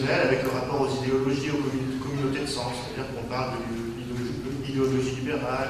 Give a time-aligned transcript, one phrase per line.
[0.00, 5.68] avec le rapport aux idéologies, aux communautés de sens, c'est-à-dire qu'on parle de l'idéologie libérale,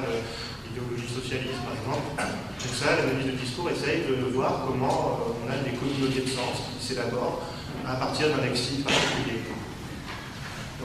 [0.71, 2.07] idéologie socialiste par exemple.
[2.15, 6.31] Donc ça, l'analyse de discours essaye de voir comment euh, on a des communautés de
[6.31, 7.43] sens qui s'élaborent
[7.83, 9.43] à partir d'un lexique particulier.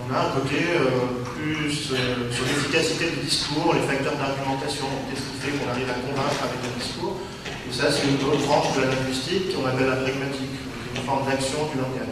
[0.03, 5.31] On a un côté euh, plus euh, sur l'efficacité du discours, les facteurs d'argumentation, qu'est-ce
[5.31, 7.23] qui fait qu'on arrive à convaincre avec un discours?
[7.47, 10.59] Et ça, c'est une autre branche de la linguistique qu'on appelle la pragmatique,
[10.91, 12.08] une forme d'action du langage.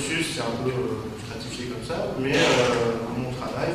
[0.00, 0.72] C'est un peu
[1.26, 2.32] stratifié comme ça, mais
[3.16, 3.74] mon travail,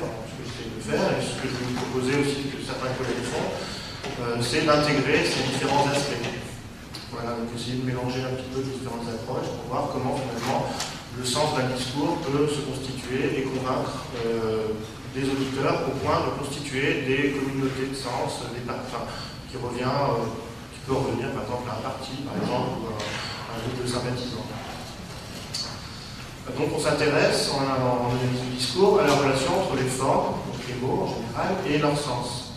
[0.85, 3.49] faire, et ce que je vais vous proposer aussi que certains collègues font,
[4.21, 6.29] euh, c'est d'intégrer ces différents aspects.
[7.09, 10.69] Voilà, donc essayer de mélanger un petit peu les différentes approches pour voir comment finalement
[11.17, 14.75] le sens d'un discours peut se constituer et convaincre euh,
[15.15, 19.07] des auditeurs au point de constituer des communautés de sens, des enfin,
[19.49, 20.27] qui revient, euh,
[20.75, 23.87] qui peut revenir par exemple à un parti, par exemple, ou à un groupe de
[23.87, 24.54] sympathisants.
[26.53, 30.35] Donc on s'intéresse en, analyse du discours à la relation entre les formes,
[30.69, 32.53] les mots en général, et leur sens.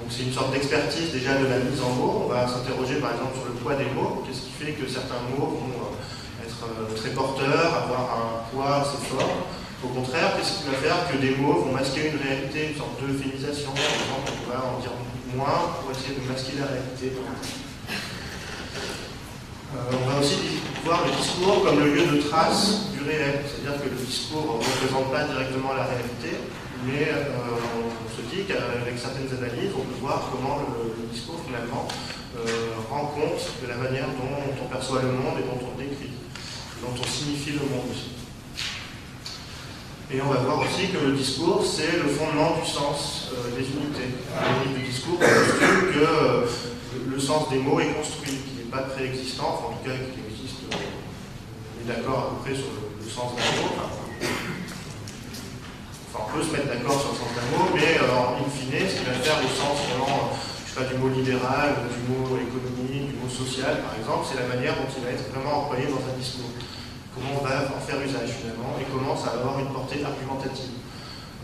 [0.00, 2.24] Donc c'est une sorte d'expertise déjà de la mise en mots.
[2.24, 4.24] On va s'interroger par exemple sur le poids des mots.
[4.24, 8.80] Qu'est-ce qui fait que certains mots vont euh, être euh, très porteurs, avoir un poids
[8.80, 9.44] assez fort?
[9.84, 12.96] Au contraire, qu'est-ce qui va faire que des mots vont masquer une réalité, une sorte
[12.98, 14.96] d'euphémisation Par exemple, on va en dire
[15.36, 17.12] moins pour essayer de masquer la réalité.
[19.76, 23.76] Euh, on va aussi voir le discours comme le lieu de trace du réel, c'est-à-dire
[23.82, 26.40] que le discours ne représente pas directement la réalité,
[26.86, 27.36] mais euh,
[27.76, 31.88] on se dit qu'avec certaines analyses, on peut voir comment le, discours finalement
[32.36, 36.12] euh, rend compte de la manière dont on perçoit le monde et dont on décrit,
[36.80, 37.92] dont on signifie le monde.
[40.10, 44.16] Et on va voir aussi que le discours, c'est le fondement du sens des unités.
[44.64, 46.48] Le discours postule que
[47.10, 48.38] le sens des mots est construit,
[48.70, 52.68] pas préexistant, enfin, en tout cas qui existe, on est d'accord à peu près sur
[52.68, 53.72] le, sens d'un mot
[56.18, 59.00] on peut se mettre d'accord sur le sens d'un mot, mais euh, in fine, ce
[59.00, 63.14] qui va faire au sens vraiment, je sais pas, du mot libéral, du mot économique,
[63.14, 66.02] du mot social, par exemple, c'est la manière dont il va être vraiment employé dans
[66.02, 66.52] un discours.
[67.14, 70.74] Comment on va en faire usage finalement, et comment ça va avoir une portée argumentative.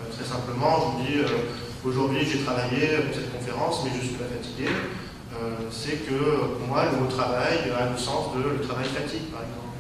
[0.03, 1.49] Euh, très simplement, je vous dis, euh,
[1.87, 4.69] aujourd'hui j'ai travaillé pour cette conférence, mais je suis pas fatigué.
[5.71, 9.43] C'est que pour moi, le mot travail a le sens de le travail fatigue, par
[9.43, 9.75] exemple.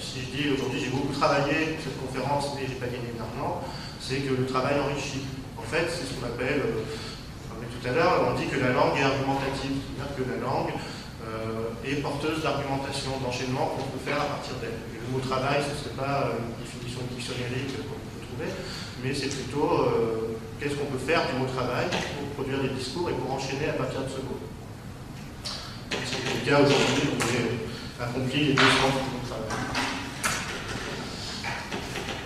[0.00, 3.62] si je dis aujourd'hui j'ai beaucoup travaillé cette conférence, mais j'ai pas gagné d'argent,
[4.02, 5.22] c'est que le travail enrichit.
[5.56, 6.82] En fait, c'est ce qu'on appelle, euh,
[7.62, 10.74] tout à l'heure, on dit que la langue est argumentative, c'est-à-dire que la langue
[11.22, 14.74] euh, est porteuse d'argumentation, d'enchaînement qu'on peut faire à partir d'elle.
[14.90, 18.50] Le mot travail, ce n'est pas une définition dictionnarique qu'on peut trouver,
[19.06, 23.08] mais c'est plutôt euh, qu'est-ce qu'on peut faire du mot travail pour produire des discours
[23.08, 24.51] et pour enchaîner à partir de ce mot.
[26.06, 29.48] C'est le cas aujourd'hui, on a accompli les deux du mot travail.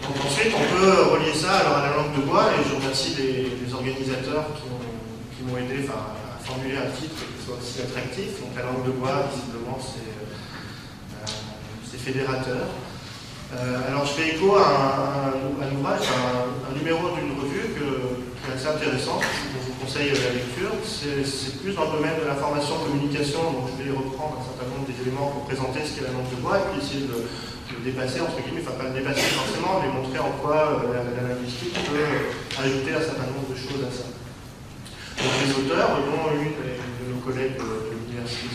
[0.02, 3.74] Donc ensuite, on peut relier ça à la langue de bois, et je remercie les,
[3.74, 4.46] organisateurs
[5.36, 8.40] qui m'ont aidé à formuler un titre qui soit aussi attractif.
[8.40, 12.68] Donc la langue de bois, visiblement, c'est euh, fédérateur.
[13.54, 18.54] Euh, alors je fais écho à un, ouvrage, à un, numéro d'une revue qui est
[18.54, 19.18] assez intéressant,
[19.80, 20.72] conseille la lecture.
[20.84, 24.88] C'est plus dans le domaine de l'information communication, donc je vais reprendre un certain nombre
[24.88, 27.82] des éléments pour présenter ce qu'est la langue de bois et puis essayer de, le
[27.82, 31.74] dépasser, entre guillemets, enfin pas le dépasser forcément, mais montrer en quoi euh, la, linguistique
[31.74, 32.30] peut
[32.62, 34.06] ajouter un certain nombre de choses à ça.
[35.18, 38.46] Donc les auteurs, dont une de nos collègues de l'Université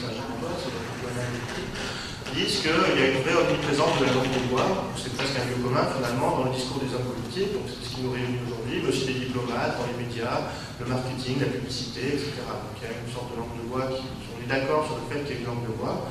[2.32, 5.36] Saint-Jean-Baptiste, disent qu'il y a une vraie omniprésence de la langue de bois, c'est presque
[5.36, 8.12] un lieu commun finalement dans le discours des hommes politiques, donc c'est ce qui nous
[8.12, 12.48] réunit aujourd'hui, mais aussi des diplomates, dans les médias, le marketing, la publicité, etc.
[12.48, 14.98] Donc il y a une sorte de langue de bois qui, on est d'accord sur
[15.00, 16.08] le fait qu'il y a une langue de bois.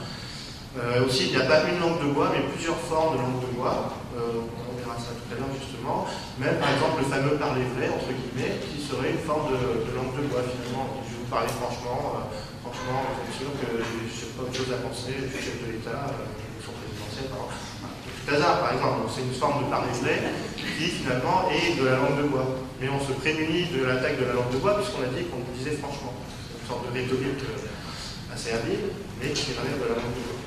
[0.78, 3.42] Euh, aussi, il n'y a pas une langue de bois, mais plusieurs formes de langue
[3.42, 3.90] de bois.
[4.14, 4.38] Euh,
[4.70, 6.06] on verra ça tout à l'heure justement.
[6.38, 10.14] Même par exemple le fameux parler vrai, entre guillemets, qui serait une forme de, langue
[10.14, 11.02] de bois finalement.
[11.02, 12.22] Je vais vous parler franchement.
[12.22, 15.74] Euh, franchement, c'est sûr que je n'ai pas autre chose à penser, suis chef de
[15.74, 16.06] l'État,
[16.62, 19.10] son présidentiel, par tout hasard par exemple.
[19.10, 22.46] C'est une forme de parler qui finalement est de la langue de bois.
[22.80, 25.42] Mais on se prémunit de l'attaque de la langue de bois puisqu'on a dit qu'on
[25.56, 26.14] disait franchement.
[26.14, 27.42] C'est une sorte de rhétorique
[28.30, 30.38] assez habile, mais qui est de la langue de bois.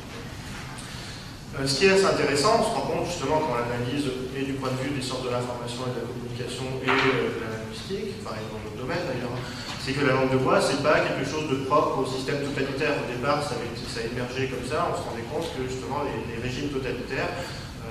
[1.53, 4.41] Euh, ce qui est assez intéressant, on se rend compte justement quand on l'analyse et
[4.41, 7.39] du point de vue des sciences de l'information et de la communication et euh, de
[7.45, 9.37] la linguistique, enfin et dans notre domaine d'ailleurs,
[9.83, 12.95] c'est que la langue de bois, c'est pas quelque chose de propre au système totalitaire.
[13.03, 16.69] Au départ, ça, a émergé comme ça, on se rendait compte que justement les, régimes
[16.69, 17.27] totalitaires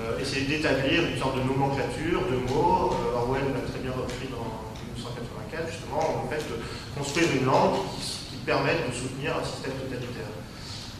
[0.00, 2.96] euh, essayaient d'établir une sorte de nomenclature, de mots.
[3.12, 6.56] Orwell l'a très bien repris dans 1984, justement, en fait, de
[6.96, 10.34] construire une langue qui, permette de soutenir un système totalitaire.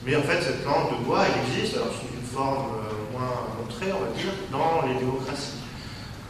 [0.06, 1.90] Mais en fait, cette langue de bois, elle existe, alors
[2.32, 5.60] forme euh, moins montrée, on va dire, dans les démocraties.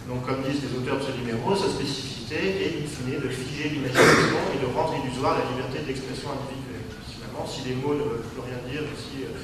[0.08, 3.68] Donc, comme disent les auteurs de ce numéro, sa spécificité est, in fine, de figer
[3.68, 6.88] l'imagination et de rendre illusoire la liberté d'expression individuelle.
[7.04, 9.36] Finalement, si les mots ne veulent plus rien dire, si euh,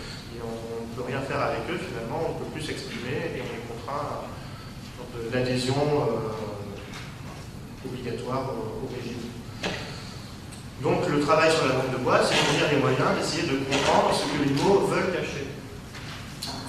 [0.43, 3.50] on ne peut rien faire avec eux, finalement, on ne peut plus s'exprimer et on
[3.52, 4.26] est contraint à
[5.32, 6.32] l'adhésion euh,
[7.85, 9.29] obligatoire au régime.
[10.82, 13.58] Donc, le travail sur la langue de bois, c'est de fournir les moyens d'essayer de
[13.67, 15.49] comprendre ce que les mots veulent cacher.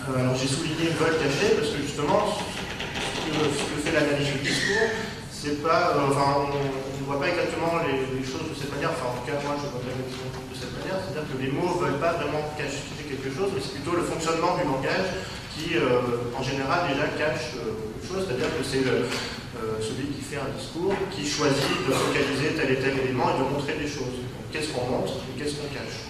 [0.09, 4.89] Euh, alors j'ai souligné vol caché parce que justement, ce que, fait l'analyse du discours,
[5.47, 9.39] euh, on ne voit pas exactement les, choses de cette manière, enfin en tout cas
[9.39, 12.43] moi je vois pas de cette manière, c'est-à-dire que les mots ne veulent pas vraiment
[12.59, 15.23] cacher quelque chose, mais c'est plutôt le fonctionnement du langage
[15.55, 18.83] qui euh, en général déjà cache quelque chose, c'est-à-dire que c'est
[19.79, 23.47] celui qui fait un discours qui choisit de focaliser tel et tel élément et de
[23.47, 24.23] montrer des choses.
[24.51, 26.09] Qu'est-ce qu'on montre et qu'est-ce qu'on cache?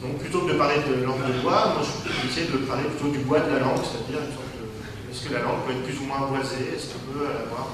[0.00, 2.84] Donc plutôt que de parler de langue de bois, moi je vais essayer de parler
[2.88, 4.24] plutôt du bois de la langue, c'est-à-dire
[5.14, 7.70] est-ce que la langue peut être plus ou moins boisée, est-ce qu'on peut avoir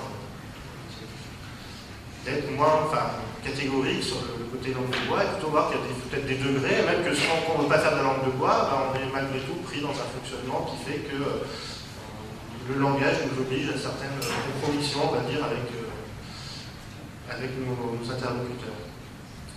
[2.21, 5.81] peut-être moins enfin, catégorique sur le, côté langue de bois, et plutôt voir qu'il y
[5.81, 8.27] a peut-être des degrés, même que si on ne veut pas faire de la langue
[8.29, 11.49] de bois, ben, on est malgré tout pris dans un fonctionnement qui fait que euh,
[12.69, 15.89] le langage nous oblige à certaines compromissions, on va dire, avec, euh,
[17.33, 18.85] avec nos interlocuteurs.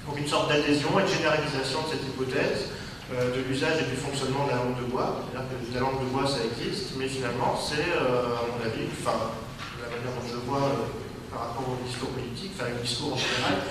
[0.07, 3.97] Donc une sorte d'adhésion et de généralisation de cette hypothèse euh, de l'usage et du
[3.97, 5.19] fonctionnement de la langue de bois.
[5.27, 8.87] C'est-à-dire que la langue de bois, ça existe, mais finalement, c'est, euh, à mon avis,
[8.95, 9.35] enfin,
[9.81, 10.87] la manière dont je vois euh,
[11.31, 13.67] par rapport au discours politique, enfin, le discours en général,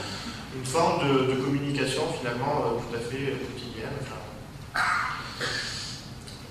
[0.55, 3.97] une forme de, communication finalement tout à fait quotidienne.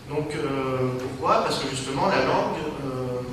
[0.10, 0.34] Donc
[1.00, 1.44] pourquoi?
[1.44, 2.58] Parce que justement la langue,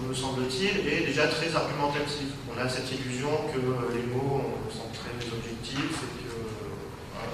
[0.08, 2.32] me semble-t-il, est déjà très argumentative.
[2.54, 3.58] On a cette illusion que
[3.94, 4.42] les mots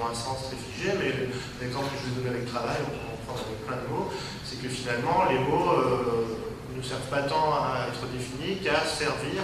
[0.02, 1.12] un sens très figé, mais
[1.60, 4.10] l'exemple que je vais donner avec travail, on peut en prendre avec plein de mots,
[4.44, 9.42] c'est que finalement les mots euh, ne servent pas tant à être définis qu'à servir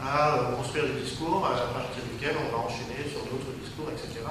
[0.00, 4.24] à euh, construire des discours à partir desquels on va enchaîner sur d'autres discours, etc.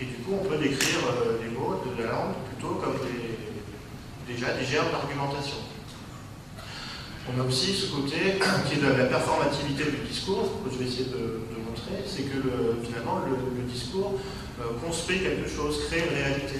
[0.00, 2.96] Et du coup, on peut décrire euh, les mots de la langue plutôt comme
[4.26, 5.60] déjà des germes d'argumentation.
[7.28, 10.86] On a aussi ce côté qui est de la performativité du discours, que je vais
[10.86, 12.40] essayer de, montrer, c'est que
[12.82, 14.18] finalement le, discours
[14.84, 16.58] construit quelque chose, crée une réalité.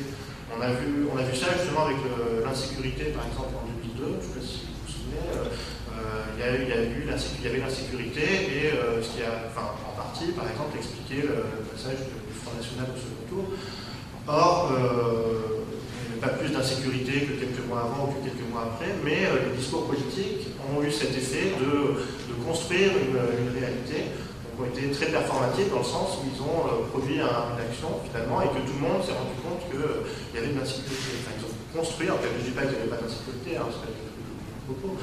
[0.57, 1.99] On a vu, on a vu ça justement avec
[2.45, 6.35] l'insécurité, par exemple, en 2002, je ne sais pas si vous vous souvenez, euh, euh,
[6.35, 7.07] il, y a eu,
[7.47, 12.57] avait l'insécurité et ce qui a, en partie, par exemple, expliqué le, passage du Front
[12.57, 13.45] National au second tour.
[14.27, 18.75] Or, il n'y avait pas plus d'insécurité que quelques mois avant ou que quelques mois
[18.75, 21.95] après, mais les discours politiques ont eu cet effet de,
[22.47, 24.11] construire une réalité
[24.61, 28.43] ont été très performatifs dans le sens où ils ont euh, produit une action finalement
[28.43, 31.17] et que tout le monde s'est rendu compte qu'il euh, y avait de l'insécurité.
[31.25, 33.57] Enfin, ils ont construit, en fait, je ne dis pas qu'il n'y avait pas d'insécurité,
[33.57, 33.93] hein, pas
[34.69, 34.97] propos,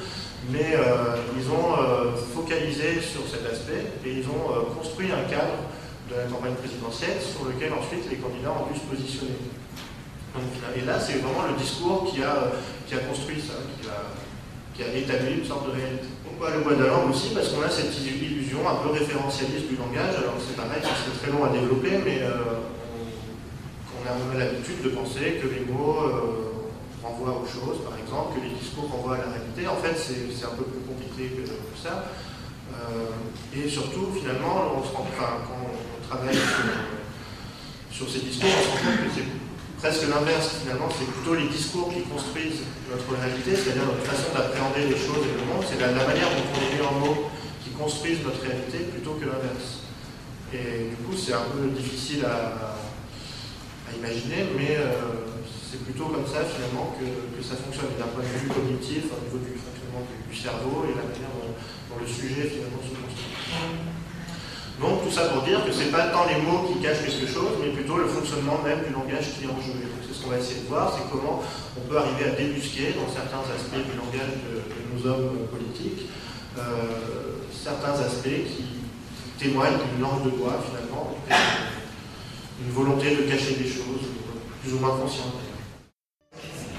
[0.50, 1.76] mais euh, ils ont
[2.32, 4.48] focalisé sur cet aspect et ils ont
[4.78, 5.60] construit un cadre
[6.08, 9.36] de la campagne présidentielle sur lequel ensuite les candidats ont dû se positionner.
[10.74, 12.48] et là, c'est vraiment le discours qui a,
[12.86, 14.08] qui a construit ça, qui a,
[14.78, 16.06] qui a établi une sorte de réalité.
[16.22, 19.66] Pourquoi le bois de la langue aussi Parce qu'on a cette illusion un peu référentialiste
[19.66, 20.14] du langage.
[20.14, 22.62] Alors c'est pareil, c'est très long à développer, mais euh,
[23.90, 26.62] on, a l'habitude de penser que les mots euh,
[27.02, 29.66] renvoient aux choses, par exemple, que les discours renvoient à la réalité.
[29.66, 31.42] En fait, c'est un peu plus compliqué que,
[31.74, 32.06] ça.
[32.70, 36.38] Euh, et surtout, finalement, on se rend, enfin, quand on travaille
[37.90, 39.26] sur, ces discours, on se rend compte que c'est
[39.78, 44.90] presque l'inverse finalement, c'est plutôt les discours qui construisent notre réalité, c'est-à-dire notre façon d'appréhender
[44.90, 47.30] les choses et le monde, c'est la, manière dont on les met en mots
[47.62, 49.86] qui construisent notre réalité plutôt que l'inverse.
[50.52, 52.76] Et du coup, c'est un peu difficile à,
[53.96, 58.46] imaginer, mais euh, c'est plutôt comme ça finalement que, ça fonctionne d'un point de vue
[58.46, 62.92] cognitif, au niveau du fonctionnement du, cerveau et la manière dont, le sujet finalement se
[62.92, 63.87] construit.
[64.80, 67.26] Donc tout ça pour dire que ce n'est pas tant les mots qui cachent quelque
[67.26, 69.74] chose, mais plutôt le fonctionnement même du langage qui est en jeu.
[70.06, 71.42] c'est ce qu'on va essayer de voir, c'est comment
[71.76, 74.62] on peut arriver à débusquer dans certains aspects du langage de,
[74.94, 76.06] nos hommes politiques,
[76.56, 76.62] euh,
[77.52, 78.64] certains aspects qui
[79.38, 81.18] témoignent d'une langue de bois finalement,
[82.64, 84.06] une volonté de cacher des choses,
[84.62, 85.42] plus ou moins conscientes.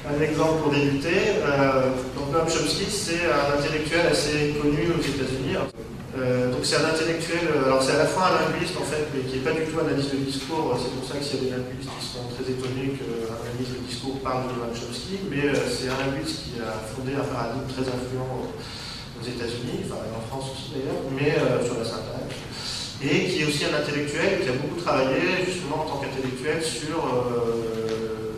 [0.07, 5.57] Un exemple pour débuter, euh, donc Chomsky, c'est un intellectuel assez connu aux États-Unis.
[6.17, 9.05] Euh, donc c'est un intellectuel, euh, alors c'est à la fois un linguiste en fait,
[9.13, 11.53] mais qui n'est pas du tout analyste de discours, c'est pour ça que s'il y
[11.53, 15.21] a des linguistes qui sont très étonnés qu'un analyste de discours parle de Noam Chomsky,
[15.29, 20.01] mais euh, c'est un linguiste qui a fondé un paradigme très influent aux États-Unis, enfin
[20.09, 22.41] en France aussi d'ailleurs, mais sur la syntaxe,
[23.05, 27.05] et qui est aussi un intellectuel qui a beaucoup travaillé justement en tant qu'intellectuel sur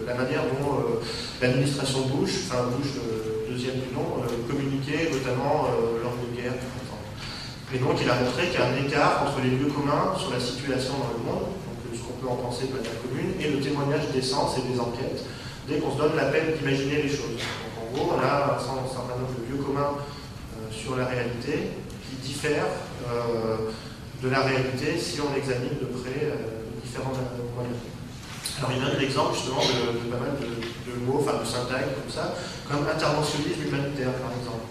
[0.05, 0.99] la manière dont
[1.39, 2.97] l'administration Bush, enfin Bush
[3.47, 5.69] deuxième du nom, communiquait notamment
[6.01, 6.57] lors de guerres
[7.73, 10.31] et donc il a montré qu'il y a un écart entre les lieux communs sur
[10.31, 13.47] la situation dans le monde, donc ce qu'on peut en penser de manière commune, et
[13.47, 15.23] le témoignage des sens et des enquêtes,
[15.67, 17.39] dès qu'on se donne la peine d'imaginer les choses.
[17.39, 21.71] Donc en gros, on a un certain nombre de lieux communs euh, sur la réalité
[22.03, 22.75] qui diffèrent
[23.07, 23.71] euh,
[24.21, 27.15] de la réalité si on examine de près euh, différents
[27.55, 27.79] moyens.
[28.59, 32.35] Alors il donne l'exemple justement de, pas mal de, mots, enfin de syntaxe comme ça,
[32.67, 34.67] comme interventionnisme humanitaire par exemple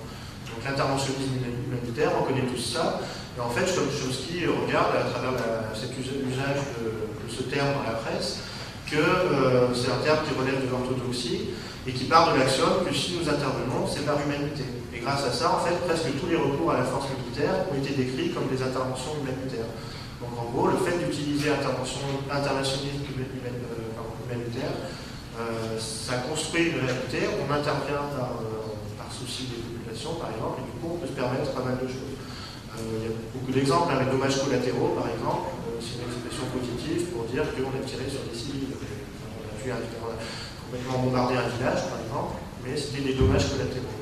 [0.64, 3.00] l'interventionnisme humanitaire, on connaît tous ça.
[3.36, 5.32] Et en fait, Chomsky regarde à travers
[5.74, 8.42] cet usage de, ce terme dans la presse
[8.90, 11.54] que euh, c'est un terme qui relève de l'orthodoxie
[11.86, 14.66] et qui part de l'axiome que si nous intervenons, c'est par humanité.
[14.92, 17.78] Et grâce à ça, en fait, presque tous les recours à la force militaire ont
[17.78, 19.70] été décrits comme des interventions humanitaires.
[20.20, 24.74] Donc en gros, le fait d'utiliser intervention internationaliste euh, humanitaire,
[25.38, 28.42] euh, ça construit une réalité, on intervient par,
[28.98, 29.69] par souci des
[30.08, 32.16] par exemple, et du coup, on peut se permettre pas mal de choses.
[32.16, 36.08] Euh, il y a beaucoup d'exemples, hein, les dommages collatéraux, par exemple, euh, c'est une
[36.08, 38.72] expression positive pour dire qu'on a tiré sur des civils.
[38.72, 44.00] On a, pu complètement bombardé un village, par exemple, mais c'était des dommages collatéraux.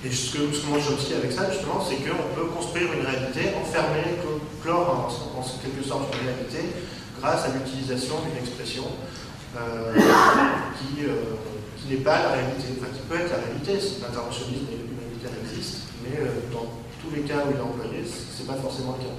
[0.00, 3.52] Et ce que, ce que Chomsky avec ça, justement, c'est qu'on peut construire une réalité,
[3.52, 4.16] enfermer,
[4.64, 6.72] clore en, quelque sorte une réalité,
[7.20, 8.88] grâce à l'utilisation d'une expression
[9.60, 9.92] euh,
[10.80, 11.04] qui,
[11.80, 15.88] qui n'est pas la réalité, enfin qui peut être la réalité si l'interventionnisme humanitaire existe,
[16.04, 16.68] mais euh, dans
[17.00, 19.16] tous les cas où il est employé, ce n'est pas forcément le cas.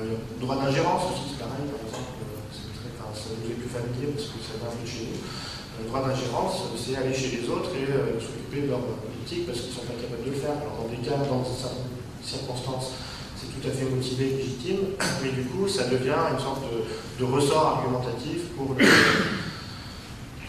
[0.00, 3.68] Euh, le droit d'ingérence aussi, c'est pareil, par exemple, euh, très, ça nous est plus
[3.68, 5.20] familier parce que ça vient de chez nous.
[5.20, 7.88] Le droit d'ingérence, c'est aller chez les autres et
[8.20, 10.56] s'occuper de leur politique parce qu'ils ne sont pas capables de le faire.
[10.60, 12.92] Alors, dans des cas, dans certaines circonstances,
[13.32, 14.92] c'est tout à fait motivé, légitime,
[15.24, 18.84] mais du coup, ça devient une sorte de, de ressort argumentatif pour le,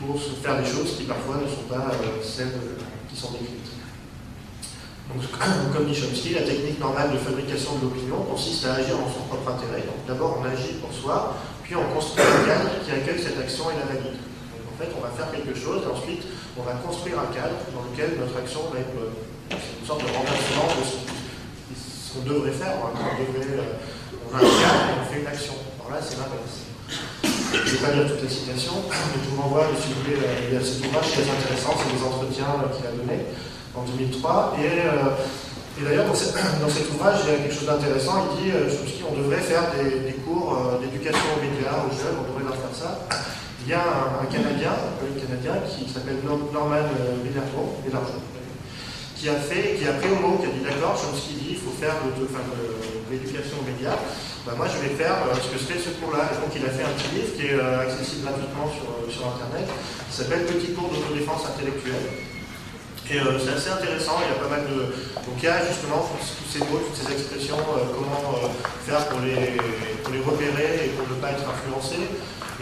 [0.02, 2.54] pour faire des choses qui parfois ne sont pas euh, celles
[3.10, 3.70] qui sont décrites.
[5.14, 5.22] Donc,
[5.74, 9.28] comme dit Chomsky, la technique normale de fabrication de l'opinion consiste à agir en son
[9.30, 9.84] propre intérêt.
[9.86, 13.70] Donc d'abord on agit pour soi, puis on construit un cadre qui accueille cette action
[13.70, 14.18] et la valide.
[14.18, 16.24] Donc en fait on va faire quelque chose et ensuite
[16.58, 19.14] on va construire un cadre dans lequel notre action va être bonne.
[19.52, 20.84] C'est une sorte de remplacement de
[21.76, 22.80] ce qu'on devrait faire.
[22.80, 23.78] On, devrait, euh,
[24.32, 25.54] on a un cadre et on fait une action.
[25.80, 27.31] Alors là c'est l'inverse.
[27.52, 30.16] Je ne vais pas lire toute la citation, mais je vous renvoie, si vous voulez,
[30.16, 33.28] y a cet ouvrage très intéressant, c'est des entretiens qu'il a donnés
[33.76, 34.56] en 2003.
[34.56, 35.12] Euh,
[35.76, 36.08] et, d'ailleurs,
[36.64, 38.32] dans, cet ouvrage, il y a quelque chose d'intéressant.
[38.40, 38.72] Il dit euh,
[39.12, 42.72] on devrait faire des, cours euh, d'éducation aux médias, aux jeunes, on devrait leur faire
[42.72, 43.04] ça.
[43.64, 46.88] Il y a un, Canadien, un canadien, qui s'appelle Norman
[47.20, 48.24] Bellargeon,
[49.16, 51.60] qui a fait, qui a pris au mot, qui a dit d'accord, Chomsky dit, il
[51.60, 52.00] faut faire
[53.12, 54.00] l'éducation aux médias.
[54.46, 56.26] Bah, moi je vais faire euh, ce que serait ce cours-là.
[56.42, 59.28] Donc il a fait un petit livre qui est euh, accessible gratuitement sur, euh, sur
[59.28, 59.70] Internet,
[60.10, 62.31] qui s'appelle Petit cours d'autodéfense intellectuelle.
[63.12, 64.96] Et c'est assez intéressant, il y a pas mal de...
[65.28, 67.60] Donc il y a justement tous ces mots, toutes ces expressions,
[67.94, 68.40] comment
[68.88, 69.60] faire pour les,
[70.02, 72.08] pour les repérer et pour ne pas être influencé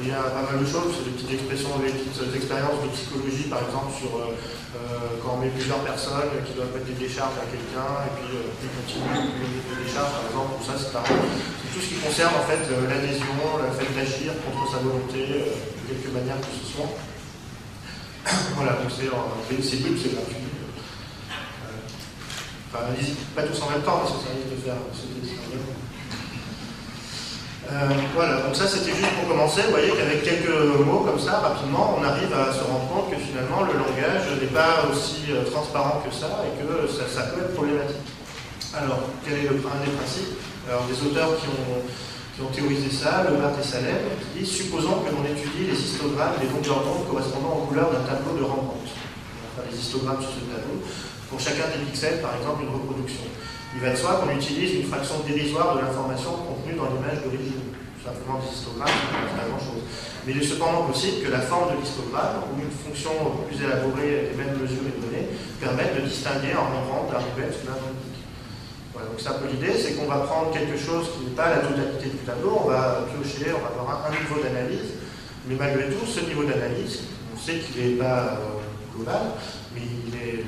[0.01, 3.51] il y a pas mal de choses, des petites expressions, des petites expériences de psychologie,
[3.51, 7.35] par exemple, sur euh, euh, quand on met plusieurs personnes qui doivent mettre des décharges
[7.35, 11.19] à quelqu'un, et puis euh, plus plus des décharges, par exemple, tout ça, c'est pareil.
[11.19, 15.83] C'est tout ce qui concerne en fait l'adhésion, le fait d'agir contre sa volonté, de
[15.83, 16.91] quelque manière que ce soit.
[18.55, 20.49] voilà, donc c'est libre, c'est gratuit.
[22.71, 22.85] Enfin,
[23.35, 25.19] pas tous en même temps, parce que ça risque de faire sauter
[27.71, 29.61] Euh, voilà, donc ça c'était juste pour commencer.
[29.65, 30.49] Vous voyez qu'avec quelques
[30.85, 34.53] mots comme ça, rapidement, on arrive à se rendre compte que finalement le langage n'est
[34.53, 38.09] pas aussi euh, transparent que ça et que ça, ça peut être problématique.
[38.73, 40.37] Alors, quel est le, un des principes?
[40.69, 41.81] Alors, des auteurs qui ont,
[42.39, 43.99] qui ont théorisé ça, Levart et Salem,
[44.31, 48.07] qui disent supposons que l'on étudie les histogrammes des longueurs d'onde correspondant aux couleurs d'un
[48.07, 48.87] tableau de rencontre.
[48.87, 50.79] On va faire des histogrammes sur ce tableau.
[51.27, 53.27] Pour chacun des pixels, par exemple, une reproduction.
[53.75, 57.75] Il va de soi qu'on utilise une fraction dérisoire de l'information contenue dans l'image d'origine.
[57.99, 58.87] Simplement des histogrammes,
[59.35, 59.83] pas grand-chose.
[60.23, 63.11] Mais il est cependant possible que la forme de l'histogramme, ou une fonction
[63.51, 65.27] plus élaborée des mêmes mesures et données,
[65.59, 67.83] permette de distinguer en rang d'un ruben sous d'un
[69.07, 71.57] donc c'est un peu l'idée, c'est qu'on va prendre quelque chose qui n'est pas la
[71.57, 74.99] totalité du tableau, on va piocher, on va avoir un, niveau d'analyse,
[75.47, 77.01] mais malgré tout, ce niveau d'analyse,
[77.33, 78.59] on sait qu'il n'est pas euh,
[78.95, 79.39] global,
[79.73, 80.43] mais il, est,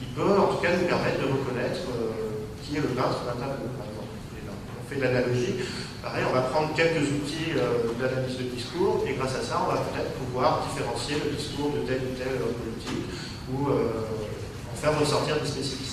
[0.00, 3.38] il, peut en tout cas nous permettre de reconnaître euh, qui est le peintre d'un
[3.38, 5.54] tableau, par on fait l'analogie.
[6.02, 9.70] Pareil, on va prendre quelques outils euh, d'analyse de discours, et grâce à ça, on
[9.70, 13.04] va peut-être pouvoir différencier le discours de tel ou tel politique,
[13.52, 14.08] ou euh,
[14.72, 15.89] en faire ressortir des spécificités.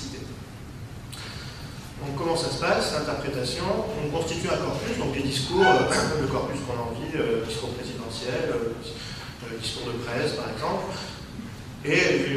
[2.06, 3.66] Donc comment ça se passe L'interprétation,
[4.06, 7.70] on constitue un corpus, donc des discours, euh, le corpus qu'on a envie, euh, discours
[7.70, 10.94] présidentiel, euh, discours de presse par exemple,
[11.86, 12.36] et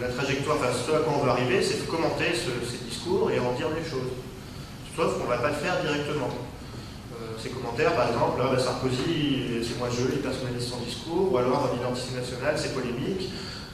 [0.00, 3.30] la trajectoire, enfin ce à quoi on veut arriver, c'est de commenter ce, ces discours
[3.30, 4.12] et en dire des choses.
[4.94, 6.28] Sauf qu'on ne va pas le faire directement.
[7.42, 11.70] Ces commentaires, par exemple, là, Sarkozy, c'est moi je, il personnalise son discours, ou alors
[11.74, 13.30] l'identité nationale, c'est polémique.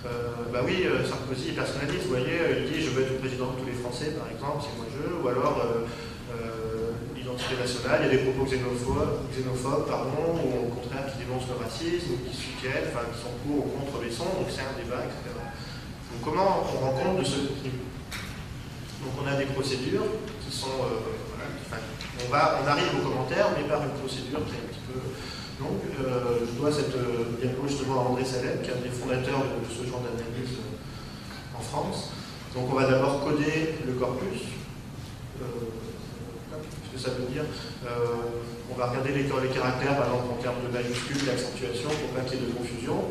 [0.07, 3.53] Euh, bah oui, euh, Sarkozy personnalise, vous voyez, il dit je veux être le président
[3.53, 5.85] de tous les Français, par exemple, c'est moi je, ou alors euh,
[6.33, 11.53] euh, l'identité nationale, il y a des propos xénophobes, pardon, ou au contraire qui dénoncent
[11.53, 14.65] le racisme, ou qui soutiennent, enfin qui sont pour ou contre les sons, donc c'est
[14.65, 15.37] un débat, etc.
[15.37, 17.85] Donc comment on rend compte de ce niveau
[19.05, 20.09] Donc on a des procédures
[20.41, 20.81] qui sont...
[20.81, 21.85] Euh, voilà,
[22.25, 24.70] on, va, on arrive aux commentaires, mais par une procédure qui est.
[25.61, 28.89] Donc euh, je dois cette euh, diapo justement à André Salem, qui est un des
[28.89, 32.11] fondateurs de, ce genre d'analyse euh, en France.
[32.55, 34.57] Donc on va d'abord coder le corpus.
[35.39, 37.45] ce que ça veut dire
[38.73, 42.41] On va regarder les, caractères, par exemple en termes de majuscules, d'accentuation, pour pas qu'il
[42.41, 43.05] y ait de confusion.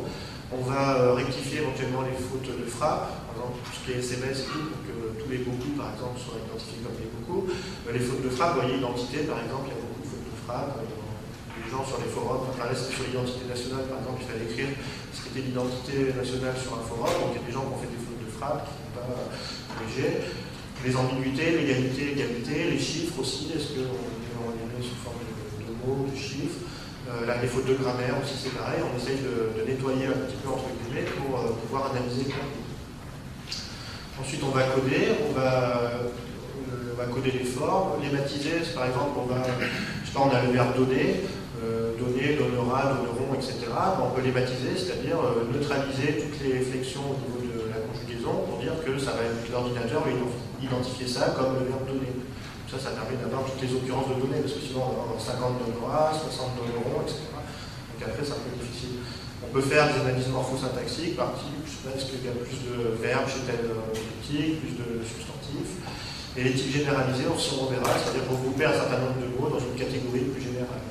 [0.50, 4.02] On va euh, rectifier éventuellement les fautes de frappe, par exemple tout ce qui est
[4.02, 7.46] SMS pour que tous les beaucoup, par exemple, soient identifiés comme les beaucoup.
[7.46, 10.10] Euh, les fautes de frappe, vous voyez, identité, par exemple, il y a beaucoup de
[10.10, 10.74] fautes de frappe.
[11.60, 14.72] Les gens sur les forums, là c'était sur l'identité nationale, par exemple, il fallait écrire
[15.12, 17.82] ce qu'était l'identité nationale sur un forum, donc il y a des gens qui ont
[17.84, 19.08] fait des fautes de frappe, qui ne sont pas
[19.76, 20.14] corrigées.
[20.80, 26.08] Les ambiguïtés, l'égalité, l'égalité, les chiffres aussi, est-ce qu'on les met sous forme de, mots,
[26.08, 26.64] de chiffres?
[27.10, 28.80] Euh, les fautes de grammaire aussi, c'est pareil.
[28.80, 32.40] On essaye de, nettoyer un petit peu entre guillemets pour euh, pouvoir analyser le.
[34.20, 36.08] Ensuite, on va coder, on va, euh,
[36.92, 38.60] on va coder les formes, les baptiser.
[38.74, 41.20] Par exemple, on va, je sais pas, on a le verbe donner,
[41.60, 43.68] euh, donner, donnera, donneront, etc.
[44.00, 48.48] on peut les baptiser, c'est-à-dire euh, neutraliser toutes les flexions au niveau de la conjugaison
[48.48, 50.12] pour dire que ça va l'ordinateur va
[50.56, 52.16] identifier ça comme le verbe donner.
[52.64, 55.20] Ça, ça permet d'avoir toutes les occurrences de données, parce que sinon on va avoir
[55.20, 57.28] 50 donnera, 60 donneront, etc.
[57.28, 59.04] Donc après, c'est un peu difficile.
[59.44, 62.36] On peut faire des analyses morphosyntaxiques par type, je sais pas, est-ce qu'il y a
[62.40, 65.76] plus de verbes chez tel politique, plus de substantifs.
[66.40, 69.76] Et les types généralisés, on verra, c'est-à-dire regrouper un certain nombre de mots dans une
[69.76, 70.88] catégorie plus générale.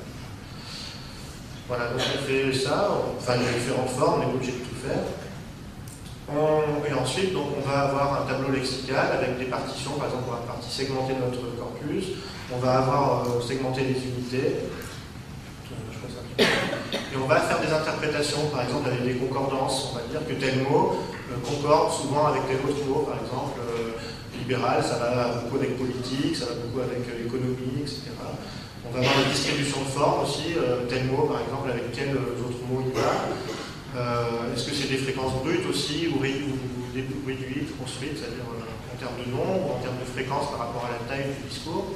[1.70, 5.06] Voilà, donc on fait ça, enfin différentes formes, on est obligé de tout faire.
[6.88, 9.92] Et ensuite, donc, on va avoir un tableau lexical avec des partitions.
[9.92, 12.06] Par exemple, on va partie segmenter notre corpus.
[12.52, 14.66] On va avoir euh, segmenté les unités.
[16.40, 19.92] Et on va faire des interprétations, par exemple, avec des concordances.
[19.92, 20.98] On va dire que tel mot
[21.30, 23.06] euh, concorde souvent avec tel autre mot.
[23.06, 23.92] Par exemple, euh,
[24.36, 28.10] libéral, ça va beaucoup avec politique, ça va beaucoup avec économie, etc.
[28.86, 30.56] On va avoir une distribution de forme aussi.
[30.56, 33.28] Euh, tel mot, par exemple, avec quels autres mots il va.
[33.96, 38.96] Euh, Est-ce que c'est des fréquences brutes aussi, ou, ou, réduites, construites, c'est-à-dire euh, en
[38.96, 41.92] termes de nombre, en termes de fréquence par rapport à la taille du discours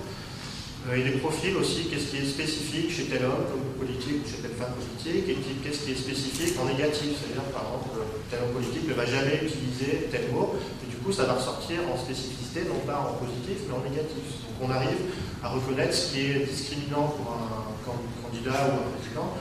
[0.90, 4.28] euh, Et des profils aussi, qu'est-ce qui est spécifique chez tel homme comme politique ou
[4.28, 7.94] chez telle femme politique, et qu'est-ce qui est spécifique en négatif, c'est-à-dire par exemple,
[8.28, 11.78] tel homme politique ne va jamais utiliser tel mot, et du coup ça va ressortir
[11.86, 14.42] en spécificité, non pas en positif, mais en négatif.
[14.50, 14.98] Donc on arrive
[15.44, 19.36] à reconnaître ce qui est discriminant pour un candidat ou un président,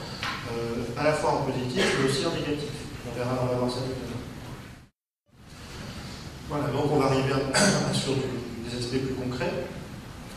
[0.52, 2.70] euh, à la fois en positif mais aussi en négatif.
[3.08, 4.12] On verra, on va voir ça tout à.
[6.50, 7.32] Voilà, donc on va arriver
[7.94, 9.54] sur des aspects plus concrets.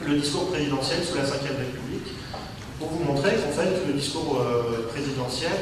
[0.07, 2.15] Le discours présidentiel sous la Ve République,
[2.79, 5.53] pour vous montrer qu'en fait, le discours euh, présidentiel,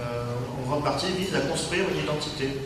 [0.00, 2.56] euh, en grande partie, vise à construire une identité.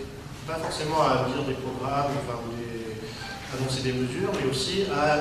[0.46, 5.18] Pas forcément à dire des programmes, enfin, des, annoncer des mesures, mais aussi à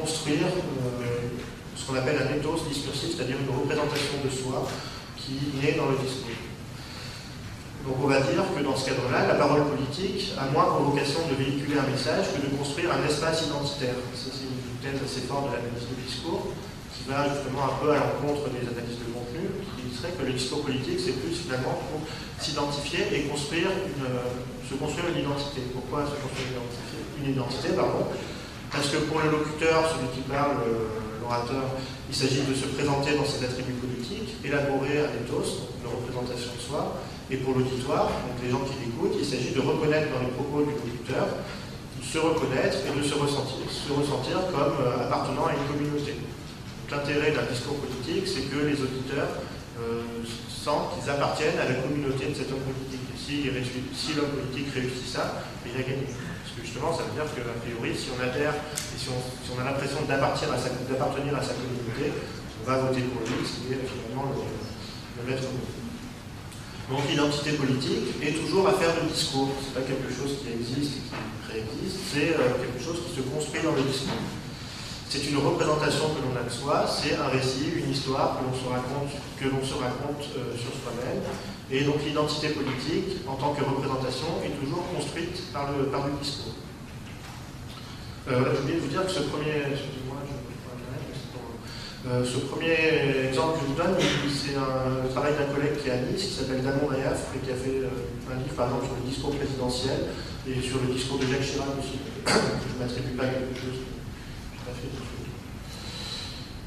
[0.00, 0.46] construire
[1.76, 4.66] ce qu'on appelle un ethos discursif, c'est-à-dire une représentation de soi
[5.16, 6.36] qui naît dans le discours.
[7.86, 11.24] Donc on va dire que dans ce cadre-là, la parole politique a moins pour vocation
[11.30, 13.96] de véhiculer un message que de construire un espace identitaire.
[14.12, 16.52] Ça, c'est une thèse assez forte de l'analyse du discours,
[16.92, 19.46] qui va justement un peu à l'encontre des analyses de contenu,
[19.78, 22.04] qui serait que le discours politique, c'est plus finalement pour
[22.36, 24.04] s'identifier et construire une,
[24.68, 25.64] se construire une identité.
[25.72, 27.68] Pourquoi se construire une identité, une identité
[28.70, 30.60] Parce que pour le locuteur, celui qui parle,
[31.22, 31.64] l'orateur,
[32.08, 36.60] il s'agit de se présenter dans ses attributs politiques, élaborer un ethos, une représentation de
[36.60, 37.00] soi,
[37.30, 40.64] et pour l'auditoire, donc les gens qui l'écoutent, il s'agit de reconnaître dans les propos
[40.64, 41.28] du locuteur,
[42.00, 46.16] de se reconnaître et de se ressentir, se ressentir comme euh, appartenant à une communauté.
[46.90, 49.44] L'intérêt d'un discours politique, c'est que les auditeurs
[49.76, 53.04] euh, sentent qu'ils appartiennent à la communauté de cet homme politique.
[53.12, 56.08] Si l'homme politique réussit ça, il a gagné.
[56.62, 60.52] Justement, ça veut dire qu'a priori, si on adhère et si on, a l'impression d'appartenir
[60.52, 62.12] à, sa, communauté,
[62.62, 65.48] on va voter pour lui, ce qui est finalement le, maître.
[66.90, 69.50] Donc l'identité politique est toujours affaire de discours.
[69.60, 73.16] Ce n'est pas quelque chose qui existe et qui préexiste, c'est euh, quelque chose qui
[73.16, 74.24] se construit dans le discours.
[75.08, 78.52] C'est une représentation que l'on a de soi, c'est un récit, une histoire que l'on
[78.52, 79.08] se raconte,
[79.40, 81.22] que euh, sur soi-même.
[81.70, 85.84] Et donc l'identité politique, en tant que représentation, est toujours construite par le,
[86.20, 86.52] discours.
[88.28, 89.64] Euh, je voulais vous dire que ce premier,
[92.06, 93.96] euh, ce premier exemple que je vous donne,
[94.32, 97.50] c'est un travail d'un collègue qui est à Nice, qui s'appelle Damon Rayaf, et qui
[97.50, 100.08] a fait euh, un livre par exemple sur le discours présidentiel
[100.48, 101.98] et sur le discours de Jacques Chirac aussi.
[102.24, 104.57] je ne m'attribue pas quelque chose que je pas fait.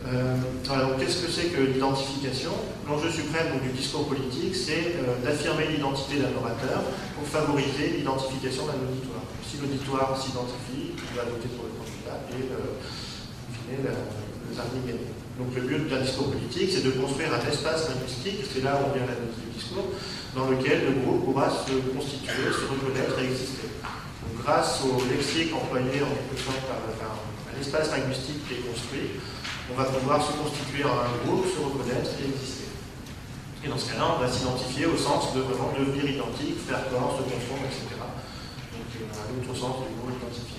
[0.07, 0.35] Euh,
[0.71, 2.51] alors, qu'est-ce que c'est que l'identification?
[2.87, 6.81] L'enjeu suprême du discours politique, c'est d'affirmer l'identité d'un orateur
[7.15, 9.21] pour favoriser l'identification d'un auditoire.
[9.45, 12.49] Si l'auditoire s'identifie, il va voter pour le candidat et,
[13.53, 15.11] fine, le gagner.
[15.37, 18.93] Donc le but d'un discours politique, c'est de construire un espace linguistique, c'est là où
[18.93, 19.93] vient l'analyse du discours,
[20.35, 23.69] dans lequel le groupe pourra se constituer, se reconnaître et exister.
[24.43, 26.81] Grâce au lexique employé en sorte par
[27.69, 29.21] linguistique qui est construit,
[29.69, 32.73] on va pouvoir se constituer un groupe, se reconnaître et exister.
[33.63, 37.21] Et dans ce cas-là, on va s'identifier au sens de vraiment devenir identique, faire corps,
[37.21, 37.93] se confondre, etc.
[38.73, 40.57] Donc euh, un autre sens du groupe identifié.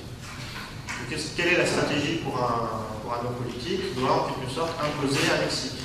[1.37, 5.43] quelle est la stratégie pour un, un homme politique doit en quelque sorte imposer un
[5.43, 5.83] lexique?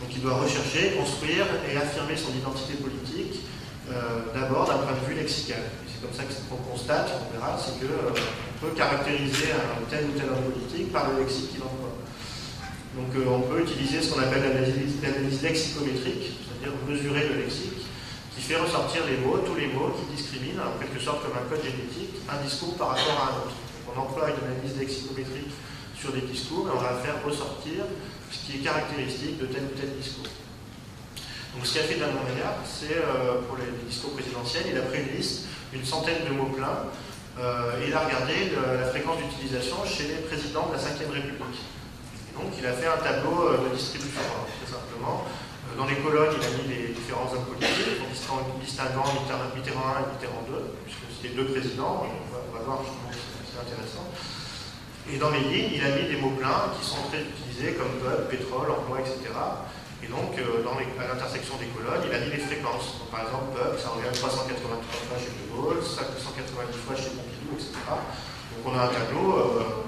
[0.00, 3.44] Donc il doit rechercher, construire et affirmer son identité politique
[3.90, 5.62] euh, d'abord d'un point de vue lexical.
[5.98, 8.14] C'est comme ça qu'on constate, on verra, c'est qu'on euh,
[8.60, 11.90] peut caractériser un tel ou tel homme politique par le lexique qu'il emploie.
[12.94, 17.82] Donc euh, on peut utiliser ce qu'on appelle l'analyse lexicométrique, c'est-à-dire mesurer le lexique,
[18.30, 21.50] qui fait ressortir les mots, tous les mots qui discriminent, en quelque sorte comme un
[21.50, 23.58] code génétique, un discours par rapport à un autre.
[23.90, 25.50] On emploie une analyse lexicométrique
[25.98, 27.82] sur des discours et on va faire ressortir
[28.30, 30.30] ce qui est caractéristique de tel ou tel discours.
[31.54, 32.22] Donc ce qu'a fait Damon
[32.62, 36.50] c'est euh, pour les, discours présidentiels, il a pris une liste, une centaine de mots
[36.54, 36.88] pleins,
[37.38, 41.62] euh, et il a regardé la fréquence d'utilisation chez les présidents de la Ve République.
[41.62, 45.24] Et donc il a fait un tableau euh, de distribution, hein, très simplement.
[45.76, 49.04] Dans les colonnes, il a mis les différents hommes politiques, en distinguant
[49.54, 53.12] Mitterrand 1 et Mitterrand 2, puisque c'était deux présidents, on va, on va voir justement
[53.12, 54.06] c'est intéressant.
[55.10, 57.96] Et dans les lignes, il a mis des mots pleins qui sont très utilisés comme
[58.02, 59.32] peuple, pétrole, emploi, etc.
[60.08, 63.04] Et donc, euh, à l'intersection des colonnes, il a mis les fréquences.
[63.12, 67.76] par exemple, peuple, ça revient 383 fois chez De Gaulle, 590 fois chez Pompidou, etc.
[67.92, 69.84] Donc on a un tableau, euh,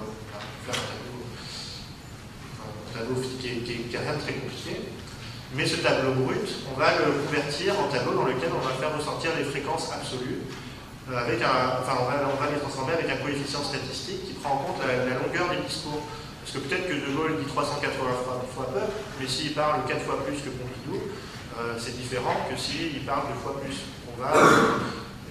[2.60, 4.92] un tableau, qui n'a rien de très compliqué.
[5.56, 8.94] Mais ce tableau brut, on va le convertir en tableau dans lequel on va faire
[8.94, 10.44] ressortir les fréquences absolues
[11.10, 14.52] euh, avec enfin, on va, on va, les transformer avec un coefficient statistique qui prend
[14.54, 16.04] en compte la, longueur des discours.
[16.50, 17.94] Parce que peut-être que De Gaulle dit 380
[18.50, 18.82] fois, peu,
[19.20, 20.98] mais s'il parle 4 fois plus que Pompidou,
[21.54, 23.86] euh, c'est différent que s'il parle deux fois plus.
[24.10, 24.34] On va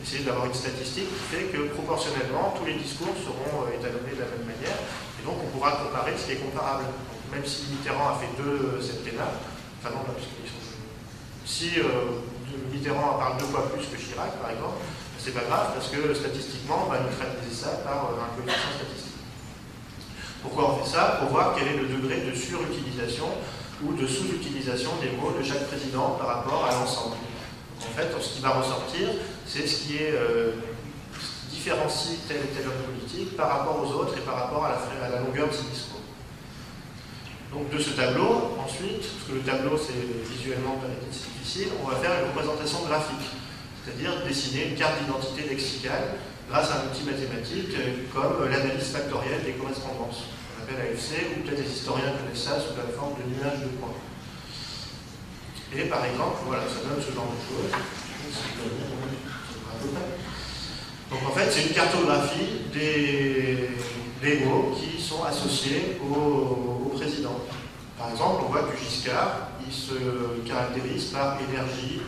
[0.01, 4.23] essayer d'avoir une statistique qui fait que proportionnellement, tous les discours seront euh, étalonnés de
[4.23, 4.79] la même manière,
[5.19, 6.87] et donc on pourra comparer ce qui est comparable.
[7.35, 9.43] même si Mitterrand a fait deux septennats,
[9.83, 10.63] enfin non, parce qu'ils sont...
[11.43, 11.83] Si
[12.71, 14.79] Mitterrand parle deux fois plus que Chirac, par exemple,
[15.19, 19.18] c'est pas grave parce que statistiquement, on va neutraliser ça par euh, un coefficient statistique.
[20.41, 23.27] Pourquoi on fait ça Pour voir quel est le degré de surutilisation
[23.83, 27.15] ou de sous-utilisation des mots de chaque président par rapport à l'ensemble.
[27.79, 29.09] En fait, ce qui va ressortir,
[29.45, 30.51] c'est ce qui est euh,
[31.49, 35.05] différencie tel et tel homme politique par rapport aux autres et par rapport à la,
[35.05, 36.01] à la longueur de ses discours.
[37.53, 40.75] Donc de ce tableau, ensuite, parce que le tableau c'est visuellement
[41.09, 43.27] difficile, on va faire une représentation graphique
[43.89, 46.15] c'est-à-dire dessiner une carte d'identité lexicale
[46.49, 50.25] grâce à un outil mathématique euh, comme l'analyse factorielle des correspondances.
[50.57, 53.69] qu'on appelle AFC, ou peut-être les historiens connaissent ça sous la forme de nuages de
[53.77, 53.93] points.
[55.75, 57.71] Et par exemple, voilà, ça donne ce genre de choses.
[61.11, 67.39] Donc en fait, c'est une cartographie des, mots qui sont associés au, président.
[67.97, 69.93] Par exemple, on voit que Giscard, il se
[70.47, 72.01] caractérise par énergie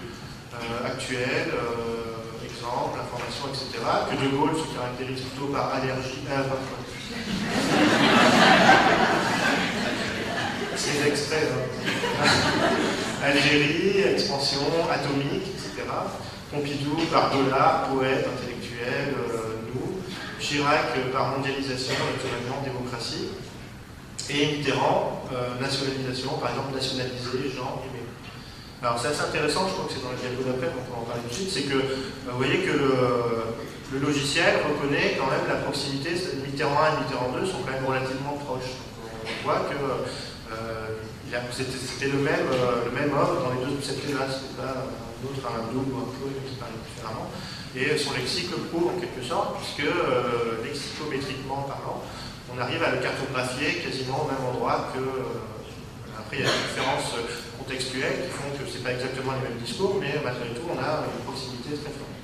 [0.54, 2.21] euh, actuelle, euh,
[2.62, 3.82] exemple, information, etc.
[4.10, 6.21] Que De Gaulle se caractérise plutôt par allergie.
[6.30, 6.43] Euh,
[10.76, 11.47] c'est extrait.
[11.50, 12.26] Hein.
[13.24, 15.89] Algérie, expansion atomique, etc.
[16.52, 20.02] Pompidou par dollar, poète, intellectuel, euh, nous.
[20.39, 23.30] Chirac par mondialisation, naturellement démocratie.
[24.30, 28.01] Et Mitterrand, euh, nationalisation, par exemple nationaliser, Jean Aimé.
[28.82, 31.06] Alors c'est assez intéressant, je crois que c'est dans le diapo d'après qu'on peut en
[31.06, 35.46] parler tout de suite, c'est que euh, vous voyez que le, logiciel reconnaît quand même
[35.46, 38.74] la proximité, Mitterrand 1 et Mitterrand 2 sont quand même relativement proches.
[38.98, 39.78] Donc on voit que
[41.54, 43.78] c'était le même, euh, le même homme dans les deux
[44.17, 47.30] là c'était pas un autre, un double ou un peu qui parlait différemment.
[47.78, 52.02] Et son lexique le prouve en quelque sorte, puisque euh, lexicométriquement parlant,
[52.50, 55.06] on arrive à le cartographier quasiment au même endroit que.
[56.32, 57.12] Après, il y a des différences
[57.60, 60.80] contextuelles qui font que ce n'est pas exactement les mêmes discours, mais malgré tout, on
[60.80, 62.15] a une proximité très forte.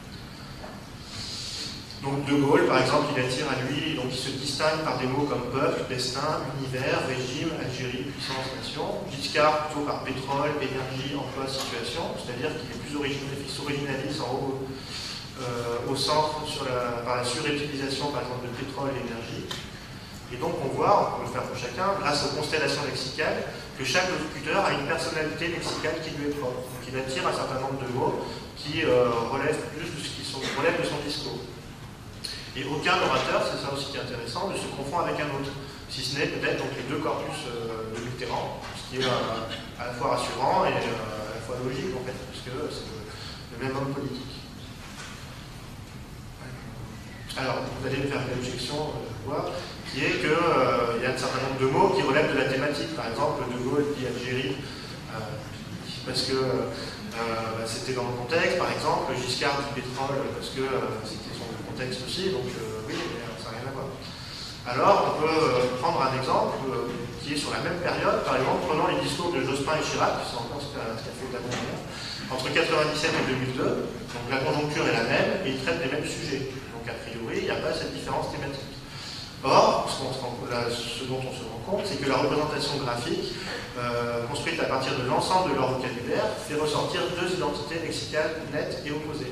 [2.00, 5.12] Donc De Gaulle, par exemple, il attire à lui, donc il se distingue par des
[5.12, 9.04] mots comme peuple, destin, univers, régime, Algérie, puissance, nation.
[9.12, 12.96] Giscard plutôt par pétrole, énergie, emploi, situation, c'est-à-dire qu'il est plus
[14.24, 14.64] en haut,
[15.44, 19.52] euh, au centre sur la, par la surutilisation, par exemple, de pétrole et énergie.
[20.32, 23.44] Et donc on voit, on peut le faire pour chacun, grâce aux constellations lexicales,
[23.78, 26.66] que chaque locuteur a une personnalité lexicale qui lui est propre.
[26.66, 28.26] Donc il attire un certain nombre de mots
[28.58, 31.40] qui euh, relèvent plus de ce qui de son discours.
[32.56, 35.54] Et aucun orateur, c'est ça aussi qui est intéressant, ne se confond avec un autre,
[35.90, 39.46] si ce n'est peut-être les deux corpus euh, de Mitterrand, ce qui est euh,
[39.80, 43.78] à la fois rassurant et à la fois logique en fait, puisque c'est le, même
[43.78, 44.24] homme politique.
[47.38, 49.52] Alors, vous allez me faire une objection, je vois,
[49.92, 52.96] qui est qu'il y a un certain nombre de mots qui relèvent de la thématique.
[52.96, 54.58] Par exemple, De Gaulle dit Algérie,
[56.06, 56.36] parce que
[57.12, 60.64] bah, c'était dans le contexte, par exemple, Giscard dit pétrole, parce que
[61.04, 61.28] c'était
[61.78, 62.98] texte aussi, donc euh, oui,
[63.38, 63.88] ça n'a rien à voir.
[64.66, 66.90] Alors, on peut euh, prendre un exemple euh,
[67.22, 70.26] qui est sur la même période, par exemple, prenons les discours de Jospin et Chirac,
[70.26, 71.80] qui sont encore ce qu'a fait la dernière,
[72.34, 76.10] entre 1997 et 2002, donc la conjoncture est la même et ils traitent les mêmes
[76.10, 76.50] sujets.
[76.74, 78.77] Donc a priori, il n'y a pas cette différence thématique.
[79.44, 83.34] Or, ce, dont on se rend compte, c'est que la représentation graphique,
[84.30, 88.92] construite à partir de l'ensemble de leur vocabulaire, fait ressortir deux identités lexicales nettes et
[88.92, 89.32] opposées.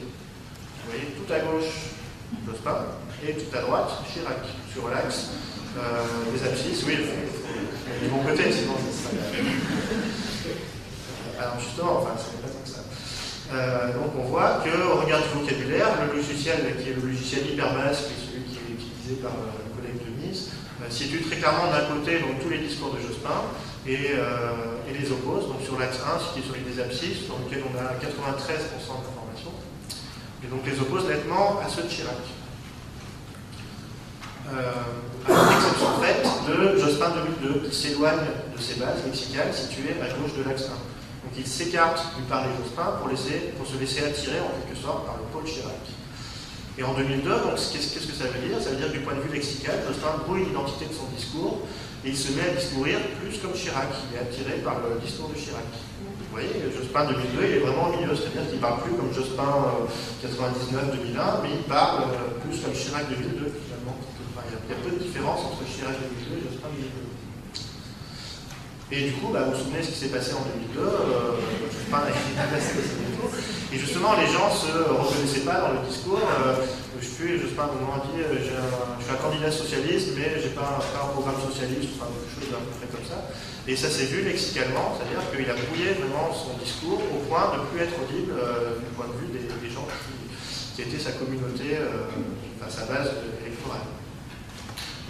[0.86, 1.96] Vous voyez, tout à gauche,
[2.64, 2.86] pas
[3.28, 4.38] et tout à droite, Chirac,
[4.72, 5.30] sur l'axe
[5.78, 6.84] euh, des abscisses.
[6.86, 6.98] Oui,
[8.02, 8.76] du bon côté, sinon
[11.40, 12.82] Alors justement, enfin, ce n'est pas comme ça.
[13.54, 18.06] Euh, donc on voit qu'au regard du vocabulaire, le logiciel qui est le logiciel hyperbasque,
[18.06, 20.50] qui est celui qui est utilisé par euh, le collègue de Nice,
[20.90, 23.42] situe très clairement d'un côté tous les discours de Jospin
[23.88, 24.12] et,
[24.88, 25.48] et les oppose.
[25.48, 29.54] Donc sur l'axe 1, qui est celui des abscisses, dans lequel on a 93% d'informations,
[30.44, 32.16] et donc les oppose nettement à ceux de Chirac.
[34.48, 34.72] Euh,
[35.26, 37.10] avec l'exception faite de Jospin
[37.42, 40.68] 2002, qui s'éloigne de ses bases lexicales situées à gauche de l'axe 1.
[40.68, 45.18] Donc il s'écarte du parler Jospin pour, pour se laisser attirer en quelque sorte par
[45.18, 45.74] le pôle Chirac.
[46.78, 47.32] Et en 2002,
[47.72, 48.60] qu'est-ce que ça veut dire?
[48.62, 51.64] Ça veut dire que du point de vue lexical, Jospin brouille l'identité de son discours
[52.04, 53.88] et il se met à discourir plus comme Chirac.
[54.12, 55.64] Il est attiré par le discours de Chirac.
[55.72, 59.14] Vous voyez, Jospin 2002, il est vraiment au milieu, c'est-à-dire qu'il ne parle plus comme
[59.14, 59.88] Jospin
[60.20, 63.96] 99-2001, euh, mais il parle euh, plus comme Chirac 2002 finalement.
[64.44, 67.05] Il y a peu de différence entre Chirac 2002 et Jospin 2002.
[68.92, 71.42] Et du coup, bah, vous vous souvenez ce qui s'est passé en 2002, euh,
[71.90, 72.78] passé
[73.74, 76.22] Et justement, les gens ne se reconnaissaient pas dans le discours.
[76.22, 76.62] Euh,
[77.02, 80.78] je suis, a moment dit, euh, je suis un candidat socialiste, mais je n'ai pas,
[80.78, 83.26] un programme socialiste, enfin, quelque chose d'un peu près comme ça.
[83.66, 87.66] Et ça s'est vu lexicalement, c'est-à-dire qu'il a brouillé vraiment son discours au point de
[87.66, 90.14] ne plus être audible euh, du point de vue des, gens qui,
[90.78, 91.82] qui, étaient sa communauté,
[92.62, 93.10] enfin sa base
[93.42, 94.05] électorale.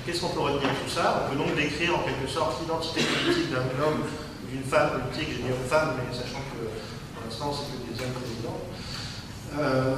[0.06, 3.02] Qu'est-ce qu'on peut retenir de tout ça On peut donc décrire en quelque sorte l'identité
[3.02, 7.26] politique d'un homme ou d'une femme politique, j'ai dit homme femme, mais sachant que pour
[7.26, 8.62] l'instant c'est que des hommes présidents.
[9.58, 9.96] Euh,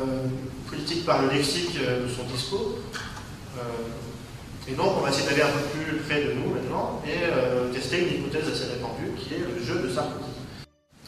[0.69, 2.79] politique par le lexique euh, de son discours.
[3.57, 7.23] Euh, et donc on va essayer d'aller un peu plus près de nous maintenant et
[7.73, 10.35] tester une hypothèse assez répandue qui est le jeu de Sarkozy.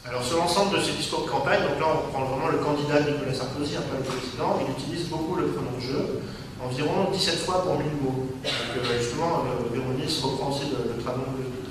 [0.05, 3.01] Alors sur l'ensemble de ces discours de campagne, donc là on prend vraiment le candidat
[3.01, 7.39] Nicolas Sarkozy, un peu le président, il utilise beaucoup le pronom je en environ 17
[7.39, 8.27] fois pour 1000 mots.
[8.43, 11.01] Donc, justement, Véronis reprend aussi le,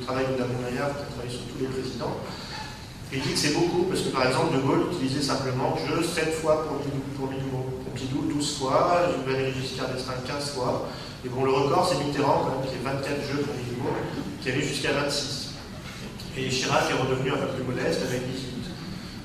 [0.05, 2.16] travail de Damon Maillard qui a travaillé sur tous les présidents.
[3.12, 6.33] Et dit que c'est beaucoup, parce que par exemple, De Gaulle utilisait simplement je 7
[6.35, 7.81] fois pour 1000, pour mots.
[7.85, 10.88] Pompidou 12 fois, Valéry Giscard d'Estaing 15 fois.
[11.24, 13.96] Et bon, le record, c'est Mitterrand, quand même, qui est 24 jeux pour 1000 mots,
[14.42, 15.57] qui allait jusqu'à 26.
[16.37, 18.48] Et Chirac est redevenu un peu plus modeste avec 18.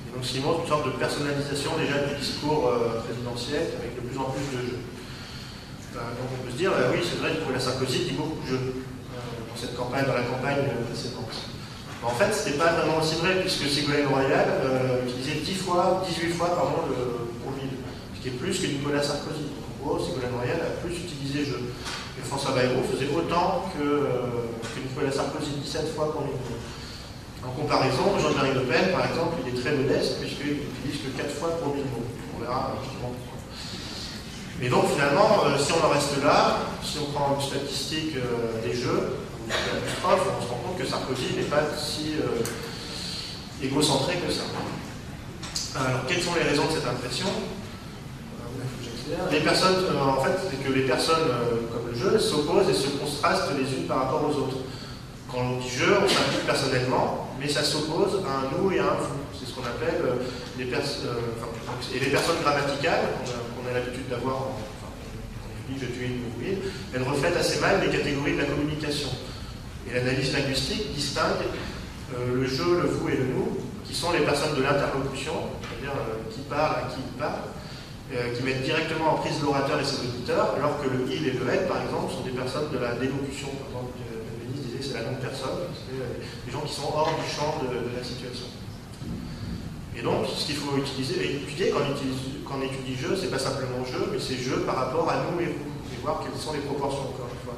[0.08, 4.02] Et donc, ce qui une sorte de personnalisation déjà du discours euh, présidentiel, avec de
[4.08, 4.80] plus en plus de jeux.
[5.96, 8.48] Euh, donc on peut se dire, bah oui, c'est vrai Nicolas Sarkozy dit beaucoup de
[8.48, 9.18] jeux euh,
[9.50, 11.30] dans cette campagne, dans la campagne précédente.
[12.04, 16.04] En fait, ce n'était pas vraiment aussi vrai, puisque Ségolène Royal euh, utilisait 10 fois,
[16.06, 17.80] 18 fois pardon, le profil,
[18.16, 19.54] ce qui est plus que Nicolas Sarkozy.
[19.56, 21.56] En gros, Ségolène Royal a plus utilisé je.
[21.56, 24.52] Et François Bayrou faisait autant que, euh,
[24.84, 26.36] Nicolas Sarkozy, 17 fois pour mille.
[27.46, 31.32] En comparaison, Jean-Marie Le Pen, par exemple, il est très modeste, puisqu'il n'utilise que 4
[31.32, 32.08] fois pour mille mots.
[32.36, 33.12] On verra justement.
[34.64, 38.16] Mais donc finalement, euh, si on en reste là, si on prend une statistique
[38.64, 39.18] des jeux,
[39.50, 42.44] on se rend compte que Sarkozy n'est pas si euh,
[43.62, 44.44] égocentré que ça.
[45.76, 47.28] Alors, quelles sont les raisons de cette impression?
[49.32, 52.74] Les personnes, euh, en fait, c'est que les personnes euh, comme le jeu s'opposent et
[52.74, 54.58] se contrastent les unes par rapport aux autres.
[55.32, 58.84] Quand on dit jeu, on s'implique personnellement, mais ça s'oppose à un nous et à
[58.84, 59.20] un vous.
[59.38, 60.02] C'est ce qu'on appelle
[60.58, 61.10] les personnes.
[61.94, 63.10] et les personnes grammaticales,
[63.74, 64.92] l'habitude d'avoir enfin,
[65.70, 66.46] je tue, vous
[66.94, 69.10] elles reflètent assez mal les catégories de la communication.
[69.90, 71.44] Et l'analyse linguistique distingue
[72.14, 75.98] euh, le je, le vous et le nous, qui sont les personnes de l'interlocution, c'est-à-dire
[75.98, 77.42] euh, qui parlent à qui il parle,
[78.14, 81.32] euh, qui mettent directement en prise l'orateur et ses auditeurs, alors que le il et
[81.32, 83.50] le elle, par exemple, sont des personnes de la délocution.
[83.58, 83.98] Par exemple,
[84.46, 88.04] Denis disait c'est la non-personne, c'est des gens qui sont hors du champ de, la
[88.04, 88.46] situation.
[89.96, 93.40] Et donc, ce qu'il faut utiliser étudier quand on, utilise, on étudie je, c'est pas
[93.40, 96.54] simplement je, mais c'est je par rapport à nous et vous, et voir quelles sont
[96.54, 97.58] les proportions, encore une fois.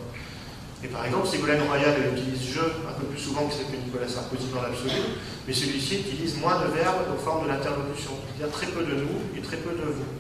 [0.84, 4.48] Et par exemple, Ségolène Royal utilise je un peu plus souvent que, que Nicolas Sarkozy
[4.54, 8.84] dans l'absolu, mais celui-ci utilise moins de verbes aux formes de l'interlocution, c'est-à-dire très peu
[8.84, 10.12] de nous et très peu de vous.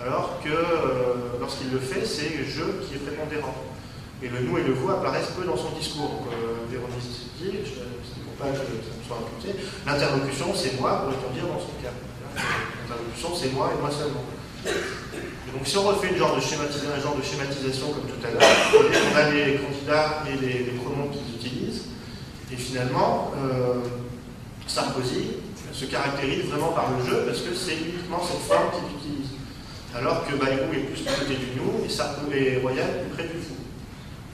[0.00, 3.54] Alors que euh, lorsqu'il le fait, c'est je qui est prépondérant.
[4.22, 6.26] Et le nous et le vous apparaissent peu dans son discours.
[6.32, 7.00] Euh, Véronique
[7.38, 7.60] dit,
[8.24, 9.56] pour pas que ça me soit imputé,
[9.86, 11.92] l'interlocution c'est moi, pourrait-on dire dans son cas.
[12.36, 14.24] L'interlocution c'est moi et moi seulement
[15.52, 18.42] donc si on refait genre de un genre de schématisation comme tout à l'heure,
[19.12, 21.84] on a les candidats et les, pronoms qu'ils utilisent,
[22.52, 23.80] et finalement, euh,
[24.66, 25.38] Sarkozy
[25.72, 29.30] se caractérise vraiment par le jeu parce que c'est uniquement cette forme qu'il utilise.
[29.96, 33.24] Alors que Bayrou est plus du côté du nous et Sarkozy et Royal plus près
[33.24, 33.54] du fou.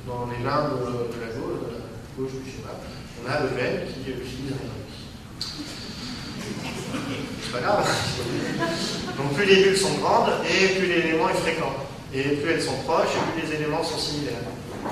[0.06, 2.76] Dans les limbes de la gauche, du schéma,
[3.24, 4.76] on a le Pen qui utilise un
[7.42, 7.88] c'est pas grave.
[9.16, 11.72] Donc plus les bulles sont grandes et plus l'élément est fréquent.
[12.14, 14.44] Et plus elles sont proches et plus les éléments sont similaires.
[14.84, 14.88] Euh,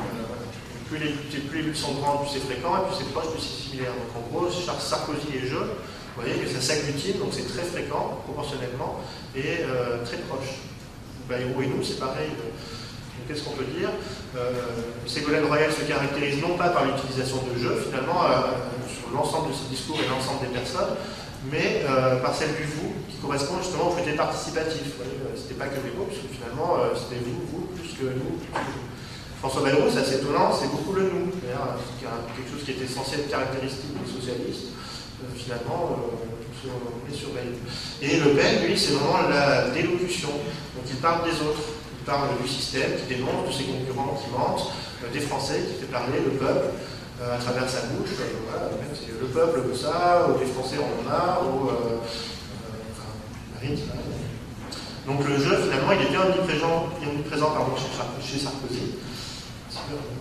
[0.88, 3.92] plus, les, bulles sont grandes, plus c'est fréquent, et plus c'est proche, plus c'est similaire.
[3.92, 8.20] Donc en gros, Sarkozy et je, vous voyez que ça s'agglutine, donc c'est très fréquent,
[8.24, 9.00] proportionnellement,
[9.34, 10.60] et euh, très proche.
[11.28, 12.28] Bayrou et nous, c'est pareil.
[13.26, 13.88] Qu'est-ce qu'on peut dire?
[14.36, 14.52] Euh,
[15.06, 18.20] Ségolène Royal se caractérise non pas par l'utilisation de jeux, finalement,
[18.86, 20.92] sur l'ensemble de ses discours et l'ensemble des personnes,
[21.50, 25.00] mais euh, par celle du vous, qui correspond justement au côté participatif.
[25.00, 28.38] Euh, c'était pas que les mots, puisque finalement, euh, c'était vous, vous, plus que nous.
[29.40, 31.28] François Bayrou, c'est assez étonnant, c'est beaucoup le nous.
[31.42, 34.72] Quelque chose qui était censé être caractéristique des socialistes.
[35.36, 36.00] finalement,
[36.64, 37.60] on est sur Bayrou.
[38.00, 40.30] Et Le Pen, lui, c'est vraiment la délocution.
[40.30, 41.76] Donc il parle des autres.
[42.00, 44.72] Il parle du système qui dénonce, de ses concurrents qui mentent,
[45.12, 46.68] des Français qui fait parler le peuple.
[47.22, 48.10] Euh, à travers sa bouche.
[48.18, 52.02] Euh, voilà, le peuple veut ça, ou les Français en ont marre, ou euh,
[55.06, 58.98] Donc le jeu, finalement, il est bien omniprésent, omniprésent pardon, chez, Sarkozy,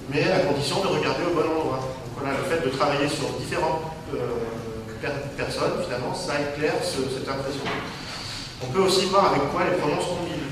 [0.10, 1.82] mais à condition de regarder au bon endroit.
[1.82, 3.90] Donc voilà, le fait de travailler sur différentes
[5.36, 7.66] personnes, finalement, ça éclaire cette impression.
[8.62, 10.46] On peut aussi voir avec quoi les pronoms combinent.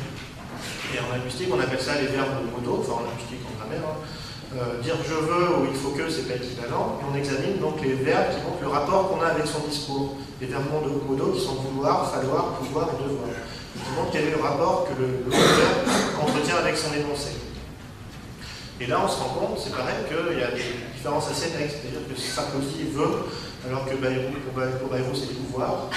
[0.93, 4.20] Et en linguistique, on appelle ça les verbes modaux, enfin en linguistique en grammaire, hein.
[4.57, 7.79] Euh, dire je veux ou il faut que, c'est pas équivalent, et on examine donc
[7.81, 10.17] les verbes qui montrent le rapport qu'on a avec son discours.
[10.41, 10.65] Les verbes
[11.07, 13.29] modaux qui sont vouloir, falloir, pouvoir et devoir.
[13.29, 17.29] Qui montrent quel est le rapport que le, verbe entretient avec son énoncé.
[18.81, 21.71] Et là, on se rend compte, c'est pareil, qu'il y a des différences assez nettes.
[21.71, 23.31] C'est-à-dire que Sarkozy veut,
[23.69, 25.87] alors que Bayrou, pour Bayrou, c'est pouvoir.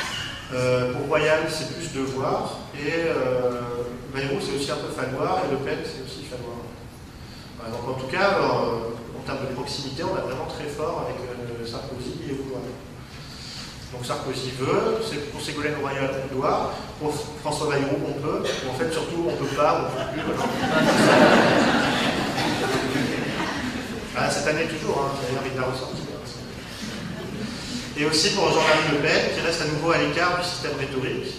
[0.53, 2.61] Euh, pour Royal, c'est plus devoir.
[2.77, 3.63] Et euh,
[4.15, 5.43] Bayrou, c'est aussi un peu falloir.
[5.49, 6.64] Et Le Pen, c'est aussi falloir
[7.71, 11.17] donc en tout cas, euh, en termes de proximité, on est vraiment très fort avec
[11.17, 12.63] euh, Sarkozy et Ouad.
[13.93, 18.75] Donc Sarkozy veut, c'est pour Ségolène Royal on doit, pour François Bayrou on peut, en
[18.75, 20.35] fait surtout on peut pas, on peut plus.
[24.13, 26.05] Voilà, cette année toujours, hein, d'ailleurs il l'a ressorti.
[27.97, 31.33] Et aussi pour Jean-Marie Le Pen, qui reste à nouveau à l'écart du système rhétorique,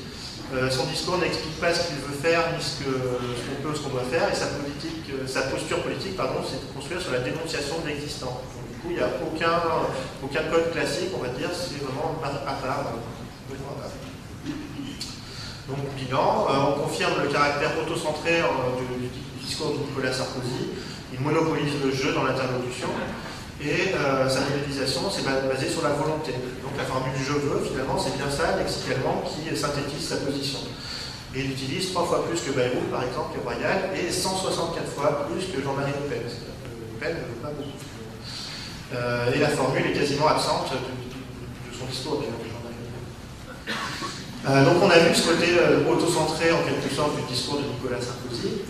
[0.54, 3.90] euh, son discours n'explique pas ce qu'il veut faire, ni ce qu'on peut, ce qu'on
[3.90, 7.88] doit faire, et euh, sa posture politique, pardon, c'est de construire sur la dénonciation de
[7.88, 8.42] l'existant.
[8.70, 9.60] du coup, il n'y a aucun,
[10.24, 12.94] aucun code classique, on va dire, c'est vraiment à part.
[15.68, 18.44] Donc, bilan, on confirme le caractère autocentré
[18.78, 20.78] du, discours de Nicolas Sarkozy,
[21.12, 22.90] il monopolise le jeu dans l'interlocution,
[23.66, 26.34] et euh, sa modélisation, c'est basé sur la volonté.
[26.62, 30.60] Donc la formule je veux, finalement, c'est bien ça, lexicalement, qui synthétise sa position.
[31.34, 35.28] Et il utilise trois fois plus que Bayrou, par exemple, et Royal, et 164 fois
[35.28, 36.22] plus que Jean-Marie Le Pen.
[36.24, 37.80] Le Pen ne veut pas beaucoup.
[38.94, 43.76] Euh, et la formule est quasiment absente de, son discours, d'ailleurs, Jean-Marie Le Pen.
[44.48, 45.58] Euh, donc on a vu ce côté
[45.90, 48.62] auto-centré, en quelque sorte, du discours de Nicolas Sarkozy.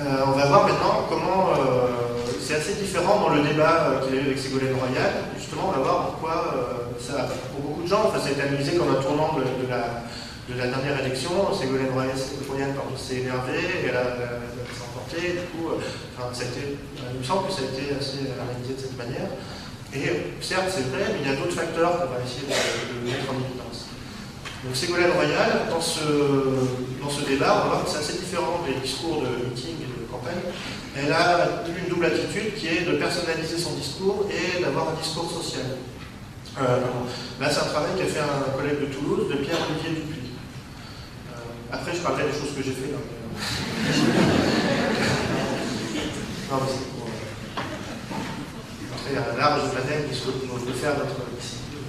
[0.00, 1.88] Euh, on va voir maintenant comment euh,
[2.40, 5.28] c'est assez différent dans le débat euh, qu'il y a eu avec Ségolène Royal.
[5.36, 6.54] Justement, on va voir pourquoi
[6.98, 10.66] ça, pour beaucoup de gens, enfin, ça a été analysé comme un tournant de, la,
[10.66, 11.52] dernière élection.
[11.52, 14.40] Ségolène Royal, s'est énervée, elle a,
[14.72, 15.68] s'est emportée, du coup,
[16.16, 16.48] ça a
[17.12, 19.28] il me semble que ça a été assez analysé de cette manière.
[19.92, 23.04] Et certes, c'est vrai, mais il y a d'autres facteurs qu'on va essayer de, de
[23.04, 23.90] mettre en évidence.
[24.64, 26.04] Donc Ségolène Royal, dans ce,
[27.00, 29.88] dans ce débat, on va voir que c'est assez différent des discours de meeting et
[29.88, 30.40] de campagne.
[30.96, 35.28] Elle a une double attitude qui est de personnaliser son discours et d'avoir un discours
[35.30, 35.76] social.
[36.60, 36.80] Euh,
[37.40, 40.32] là, c'est un travail qu'a fait un collègue de Toulouse, de Pierre-Olivier Dupuis.
[41.30, 41.36] Euh,
[41.72, 42.92] après, je parlerai des choses que j'ai fait.
[42.92, 42.98] Hein,
[46.50, 47.06] non, mais c'est pour
[48.90, 50.14] montrer un large panel de
[50.72, 51.86] faire notre discipline.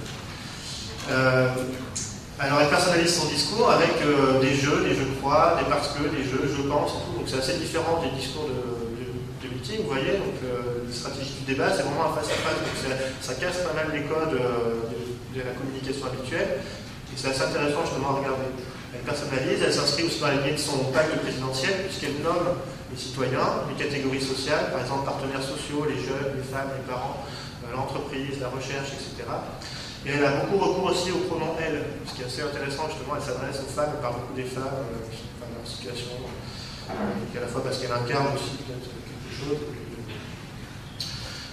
[1.10, 1.48] Euh,
[2.42, 5.94] alors elle personnalise son discours avec euh, des jeux, des jeux de croix, des parce
[5.94, 7.14] que, des jeux, je pense, et tout.
[7.14, 10.18] Donc c'est assez différent des discours de, meeting, vous voyez.
[10.18, 12.58] Donc euh, les stratégies du débat, c'est vraiment un face-à-face.
[12.58, 16.66] donc ça, casse pas mal les codes euh, de, la communication habituelle.
[17.14, 18.50] Et c'est assez intéressant justement à regarder.
[18.90, 22.58] Elle personnalise, elle s'inscrit aussi dans la lignée de son pacte présidentiel, puisqu'elle nomme
[22.90, 27.22] les citoyens, les catégories sociales, par exemple partenaires sociaux, les jeunes, les femmes, les parents,
[27.70, 29.30] l'entreprise, la recherche, etc.
[30.04, 33.14] Et elle a beaucoup recours aussi au pronom elle, ce qui est assez intéressant justement,
[33.14, 36.18] elle s'adresse aux femmes, elle parle beaucoup des femmes, euh, qui sont dans leur situation,
[36.90, 39.62] euh, à la fois parce qu'elle incarne aussi peut-être quelque chose.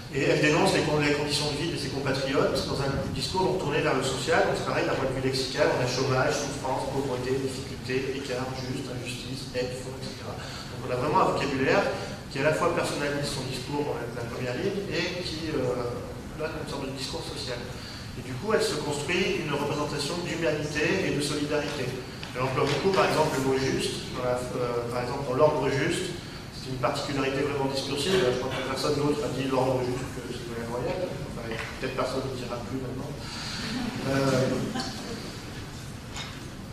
[0.09, 3.85] Et elle dénonce les, conditions de vie de ses compatriotes dans un discours donc, tourné
[3.85, 6.89] vers le social, donc c'est pareil d'un point de vue lexical, on a chômage, souffrance,
[6.89, 10.25] pauvreté, difficulté, écart, juste, injustice, aide, fonds, etc.
[10.25, 11.85] Donc on a vraiment un vocabulaire
[12.33, 15.93] qui à la fois personnalise son discours dans la, première ligne et qui euh,
[16.41, 17.61] donne une sorte de discours social.
[18.19, 21.87] Et du coup, elle se construit une représentation d'humanité et de solidarité.
[22.35, 24.11] Elle emploie beaucoup, par exemple, le mot juste.
[24.19, 26.19] Euh, par exemple, dans l'ordre juste,
[26.51, 28.19] c'est une particularité vraiment discursive.
[28.19, 31.07] Je crois que personne d'autre a dit l'ordre juste que c'est la royale.
[31.31, 33.07] Enfin, peut-être personne ne dira plus maintenant.
[34.11, 34.83] Euh,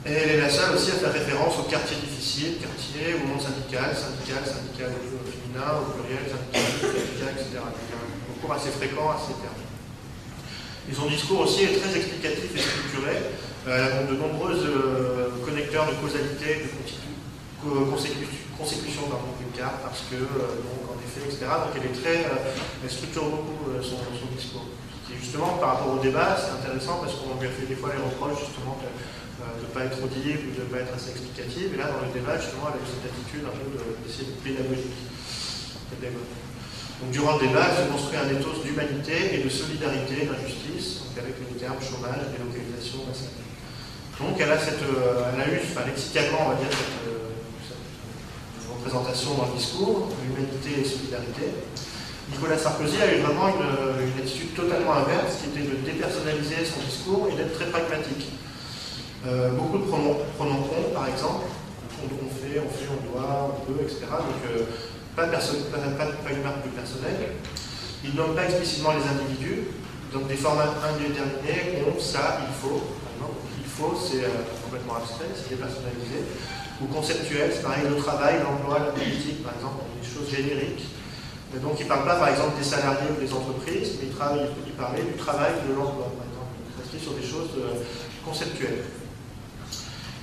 [0.06, 3.42] et elle est la seule aussi à faire référence aux quartiers difficiles, quartiers au monde
[3.42, 7.62] syndical, syndical, syndical au féminin, au pluriel, syndical, syndical, etc.
[7.62, 9.62] Donc, un recours assez fréquent à ces termes.
[10.90, 13.16] Et son discours aussi est très explicatif et structuré.
[13.66, 16.70] Euh, de nombreux euh, connecteurs de causalité, de
[18.54, 21.50] consécution dans une carte, parce que, euh, donc, en effet, etc.
[21.66, 23.98] Donc elle est très, elle structure beaucoup son,
[24.30, 24.70] discours.
[25.10, 27.90] Et justement, par rapport au débat, c'est intéressant parce qu'on lui a fait des fois
[27.90, 31.74] les reproches justement de ne pas être audible ou de ne pas être assez explicative.
[31.74, 33.66] Et là, dans le débat, justement, elle a eu cette attitude un peu
[34.06, 34.94] d'essayer de, pédagogique.
[37.00, 41.34] Donc, durant le débat, elle se construit un ethos d'humanité et de solidarité, d'injustice, avec
[41.40, 43.36] les termes chômage, délocalisation, etc.
[44.18, 48.72] Donc elle a, cette, euh, elle a eu, enfin, lexicalement, on va dire, cette, euh,
[48.72, 51.52] représentation dans le discours, humanité et solidarité.
[52.32, 57.28] Nicolas Sarkozy a eu vraiment une, attitude totalement inverse, qui était de dépersonnaliser son discours
[57.30, 58.32] et d'être très pragmatique.
[59.26, 61.44] Euh, beaucoup de pronoms, pronoms on, par exemple,
[62.00, 64.06] on, on, fait, on fait, on doit, on peut, etc.
[64.10, 64.66] Donc
[65.16, 67.40] pas, une marque de personnel.
[68.04, 69.72] Il nomme pas explicitement les individus,
[70.12, 72.82] donc des formats indéterminés, on, ça, il faut.
[73.58, 76.24] Il faut, c'est euh, complètement abstrait, c'est dépersonnalisé.
[76.80, 80.88] Ou conceptuel, c'est pareil, le travail, l'emploi, la politique, par exemple, des choses génériques.
[81.60, 84.48] donc il ne parle pas, par exemple, des salariés ou des entreprises, mais il, travaille,
[84.64, 86.56] il parlait du travail de l'emploi, par exemple.
[86.94, 87.84] Il sur des choses euh,
[88.24, 88.84] conceptuelles.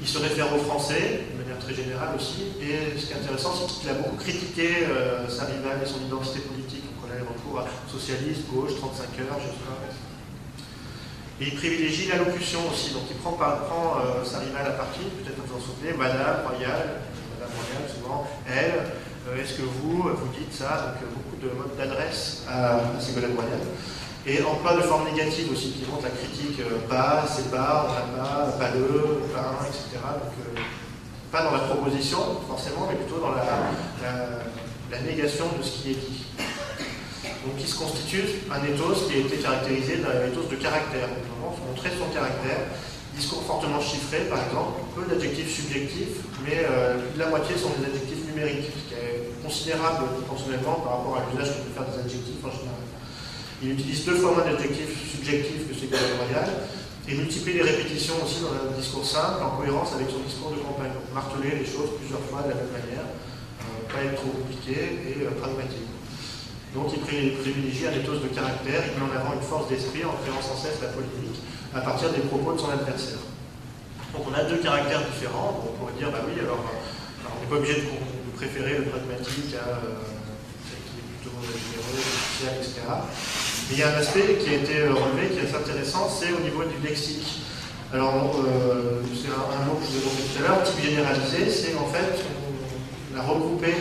[0.04, 3.56] Il se réfère aux Français, de manière très générale aussi, et ce qui est intéressant,
[3.56, 6.84] c'est qu'il a beaucoup critiqué euh, sa rivale et son identité politique.
[6.84, 9.80] Donc on a les recours à socialiste, gauche, 35 heures, je sais pas.
[11.40, 15.40] Et il privilégie l'allocution aussi, donc il prend, prend euh, sa rivale à partie, peut-être
[15.40, 17.00] vous en souvenez, Madame Royale,
[17.40, 21.00] Madame Royale souvent, elle, Est-ce que vous, vous dites ça?
[21.00, 23.64] Donc beaucoup de modes d'adresse à, à Ségolène Royal.
[24.26, 28.24] Et emploi de forme négative aussi, qui montre la critique pas, c'est pas, on n'a
[28.24, 30.00] pas, pas le, pas un, etc.
[30.02, 30.64] Donc,
[31.34, 36.24] pas dans la proposition, forcément, mais plutôt dans la, négation de ce qui est dit.
[37.44, 41.10] Donc, il se constitue un ethos qui a été caractérisé d'un ethos de caractère.
[41.42, 42.70] Donc, montrer son caractère,
[43.18, 48.26] discours fortement chiffré, par exemple, peu d'adjectifs subjectifs, mais euh, la moitié sont des adjectifs
[48.30, 52.46] numériques, ce qui est considérable proportionnellement par rapport à l'usage qu'on peut faire des adjectifs
[52.46, 52.83] en général.
[53.64, 56.52] Il utilise deux fois moins d'adjectifs subjectifs que Ségolène Royal
[57.08, 60.60] et multiplie les répétitions aussi dans un discours simple en cohérence avec son discours de
[60.60, 60.92] campagne.
[61.16, 65.24] Marteler les choses plusieurs fois de la même manière, euh, pas être trop compliqué et
[65.24, 65.88] euh, pragmatique.
[66.76, 70.20] Donc il privilégie un ethos de caractère, il met en avant une force d'esprit en
[70.20, 71.40] créant sans cesse la polémique
[71.72, 73.24] à partir des propos de son adversaire.
[74.12, 77.48] Donc on a deux caractères différents, on pourrait dire, bah oui, alors, euh, on n'est
[77.48, 77.88] pas obligé de,
[78.36, 79.80] préférer le pragmatique à
[80.68, 83.43] celle qui est plutôt généreux, social, etc
[83.74, 86.32] il y a un aspect qui a été euh, relevé, qui est assez intéressant, c'est
[86.32, 87.42] au niveau du lexique.
[87.92, 91.50] Alors, euh, c'est un, mot que je vous ai montré tout à l'heure, type généralisé,
[91.50, 93.74] c'est en fait, on a regroupé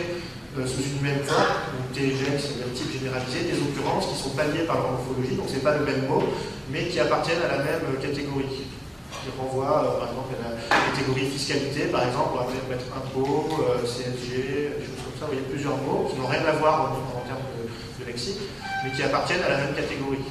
[0.57, 4.33] euh, sous une même forme, donc TGN, c'est le type généralisé, des occurrences qui sont
[4.33, 6.25] palliées par leur morphologie, donc ce n'est pas le même mot,
[6.73, 8.65] mais qui appartiennent à la même catégorie.
[9.13, 13.45] Je renvoie par exemple à la catégorie fiscalité, par exemple, on va mettre impôt,
[13.85, 17.21] CSG, des choses comme ça, vous voyez plusieurs mots qui n'ont rien à voir en,
[17.29, 17.62] termes de
[18.05, 18.39] lexique
[18.83, 20.25] mais qui appartiennent à la même catégorie.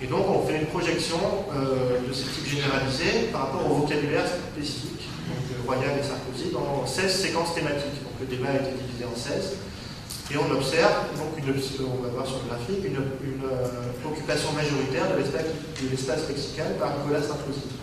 [0.00, 1.18] Et donc on fait une projection
[1.52, 6.52] euh, de ce type généralisé par rapport au vocabulaire spécifique, donc euh, Royal et Sarkozy,
[6.52, 7.98] dans 16 séquences thématiques.
[8.04, 9.56] Donc le débat a été divisé en 16.
[10.30, 15.08] Et on observe, donc une, on va voir sur le graphique, une, euh, occupation majoritaire
[15.10, 17.74] de l'espace lexical par Nicolas Sarkozy.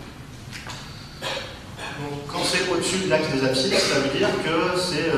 [2.00, 5.10] Donc quand c'est au-dessus de l'axe des abscisses, ça veut dire que c'est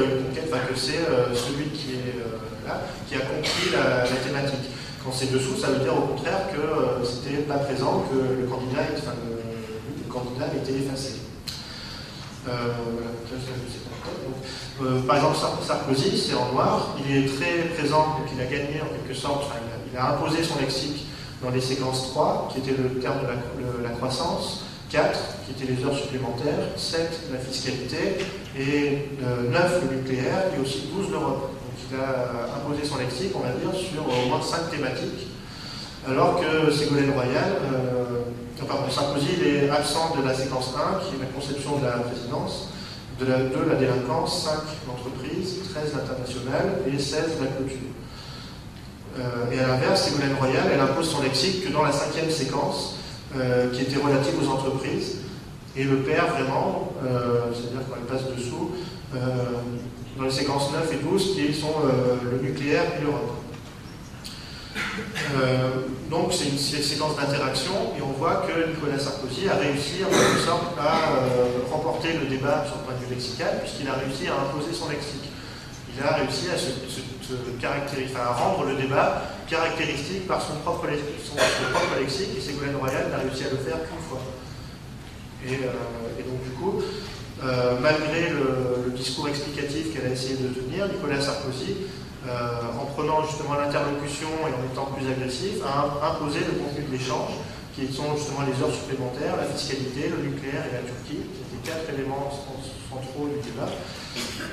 [0.48, 1.04] que c'est
[1.34, 2.22] celui qui est
[3.08, 4.70] qui a compris la, thématique.
[5.04, 8.46] Quand c'est dessous, ça veut dire au contraire que euh, c'était pas présent, que le
[8.46, 11.14] candidat, enfin, le, candidat effacé.
[12.48, 12.50] Euh,
[14.82, 18.80] euh, par exemple, Sarkozy, c'est en noir, il est très présent, donc il a gagné
[18.80, 19.44] en quelque sorte,
[19.92, 21.06] il, a, imposé son lexique
[21.42, 25.84] dans les séquences 3, qui était le terme de la, croissance, 4, qui étaient les
[25.84, 28.18] heures supplémentaires, 7, la fiscalité,
[28.58, 31.57] et 9, le nucléaire, et aussi 12, l'Europe
[31.90, 35.28] il a imposé son lexique, on va dire, sur au moins cinq thématiques,
[36.06, 41.16] alors que Ségolène Royal, euh, pardon, Sarkozy, il est absent de la séquence 1, qui
[41.16, 42.68] est la conception de la présidence,
[43.18, 44.52] de la 2, la délinquance, 5,
[44.86, 47.78] l'entreprise, 13, l'international, et 16, la clôture.
[49.18, 52.96] Euh, et à l'inverse, Ségolène Royal, elle impose son lexique que dans la cinquième séquence,
[53.36, 55.18] euh, qui était relative aux entreprises,
[55.76, 56.92] et le perd vraiment,
[57.52, 58.72] c'est-à-dire quand elle passe dessous,
[60.18, 63.34] dans les séquences 9 et 12 qui sont euh, le nucléaire et l'Europe.
[65.40, 70.08] Euh, donc c'est une séquence d'interaction et on voit que Nicolas Sarkozy a réussi en
[70.08, 73.94] quelque sorte à euh, remporter le débat sur le point de vue lexical puisqu'il a
[73.94, 75.30] réussi à imposer son lexique.
[75.96, 83.10] Il a réussi à, rendre le débat caractéristique par son propre, lexique et Ségolène Royal
[83.10, 84.22] n'a réussi à le faire qu'une fois.
[85.44, 86.82] Et, et, donc du coup,
[87.44, 91.86] euh, malgré le, discours explicatif qu'elle a essayé de tenir, Nicolas Sarkozy,
[92.26, 96.90] euh, en prenant justement l'interlocution et en étant plus agressif, a imposé le contenu de
[96.90, 97.38] l'échange,
[97.76, 101.62] qui sont justement les heures supplémentaires, la fiscalité, le nucléaire et la Turquie, qui étaient
[101.70, 102.26] quatre éléments
[102.90, 103.70] centraux du débat.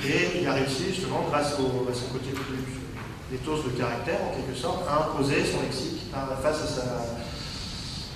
[0.05, 2.85] Et il a réussi justement, grâce à son côté plus
[3.33, 6.05] éthos de caractère, en quelque sorte, à imposer son lexique
[6.41, 6.61] face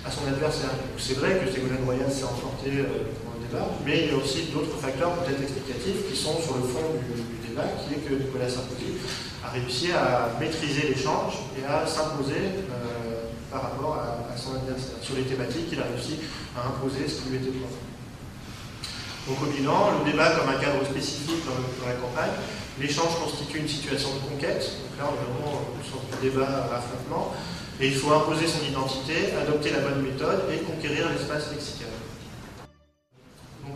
[0.06, 0.70] à, son adversaire.
[0.98, 3.10] C'est vrai que Ségolène Royal s'est emporté euh,
[3.86, 7.48] mais il y a aussi d'autres facteurs peut-être explicatifs qui sont sur le fond du,
[7.50, 8.94] débat, qui est que Nicolas Sarkozy
[9.44, 15.02] a réussi à maîtriser l'échange et à s'imposer euh, par rapport à, son adversaire.
[15.02, 16.20] Sur les thématiques, il a réussi
[16.56, 17.76] à imposer ce qui lui était propre.
[19.28, 22.38] Donc au bilan, le débat comme un cadre spécifique dans, la campagne,
[22.80, 26.78] l'échange constitue une situation de conquête, donc là on est vraiment sur du débat à
[26.78, 27.34] affrontement,
[27.82, 31.90] et il faut imposer son identité, adopter la bonne méthode et conquérir l'espace lexical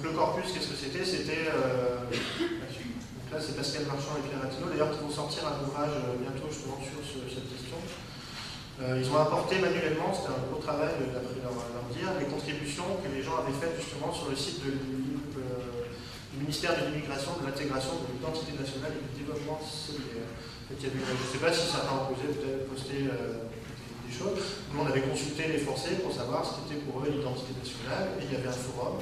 [0.01, 1.05] le corpus, qu'est-ce que c'était?
[1.05, 1.51] C'était.
[1.53, 5.93] Euh, donc là, c'est Pascal Marchand et Pierre Attino, d'ailleurs, qui vont sortir un ouvrage
[5.93, 7.77] euh, bientôt justement sur cette question.
[8.81, 11.53] Euh, ils ont apporté manuellement, c'était un gros travail d'après leur,
[11.93, 16.89] dire, les contributions que les gens avaient faites justement sur le site du ministère de
[16.89, 20.25] l'immigration, de l'intégration, de l'identité nationale et du développement solidaire.
[20.73, 24.41] je ne sais pas si certains ont peut-être posté des choses.
[24.73, 28.25] Nous, on avait consulté les Français pour savoir ce qu'était pour eux l'identité nationale, et
[28.25, 28.97] il y avait un forum.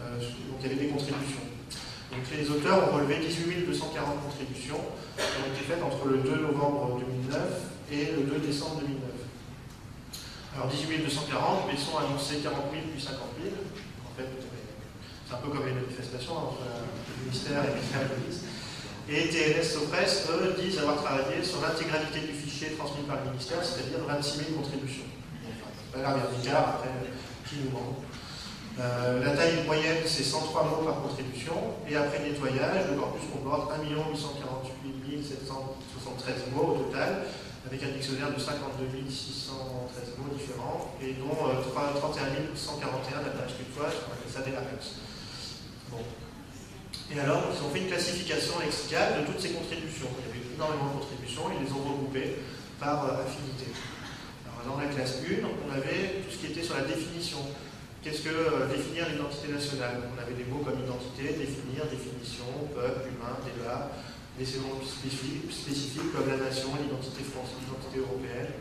[0.00, 1.46] Euh, donc il y avait des contributions.
[2.12, 4.80] Donc les auteurs ont relevé 18 240 contributions
[5.16, 7.40] qui ont été faites entre le 2 novembre 2009
[7.92, 9.02] et le 2 décembre 2009.
[10.54, 13.52] Alors 18 240, mais ils sont annoncés 40 000 puis 50 000.
[13.52, 14.28] En fait,
[15.26, 18.46] c'est un peu comme les manifestations entre le ministère et la police.
[19.08, 23.62] Et TNS Sopres, eux, disent avoir travaillé sur l'intégralité du fichier transmis par le ministère,
[23.62, 25.06] c'est-à-dire 26 000 contributions.
[25.46, 26.90] Enfin, pas l'air d'écart, après,
[27.48, 28.05] qui nous manque.
[28.78, 31.54] Euh, la taille moyenne, c'est 103 mots par contribution.
[31.88, 37.24] Et après nettoyage, le corpus comporte 1 848 773 mots au total,
[37.64, 43.96] avec un dictionnaire de 52 613 mots différents, et dont euh, 31 141 d'après scriptoise,
[44.04, 44.52] on appelle ça des
[45.88, 46.04] Bon.
[47.14, 50.10] Et alors, ils ont fait une classification lexicale de toutes ces contributions.
[50.20, 52.44] Il y avait énormément de contributions, ils les ont regroupées
[52.78, 53.72] par euh, affinité.
[54.44, 57.40] Alors, dans la classe 1, on avait tout ce qui était sur la définition.
[58.06, 59.98] Qu'est-ce que euh, définir l'identité nationale?
[59.98, 63.90] On avait des mots comme identité, définir, définition, peuple, humain, débat,
[64.38, 68.54] des mots spécifiques, comme la nation, l'identité française, l'identité européenne.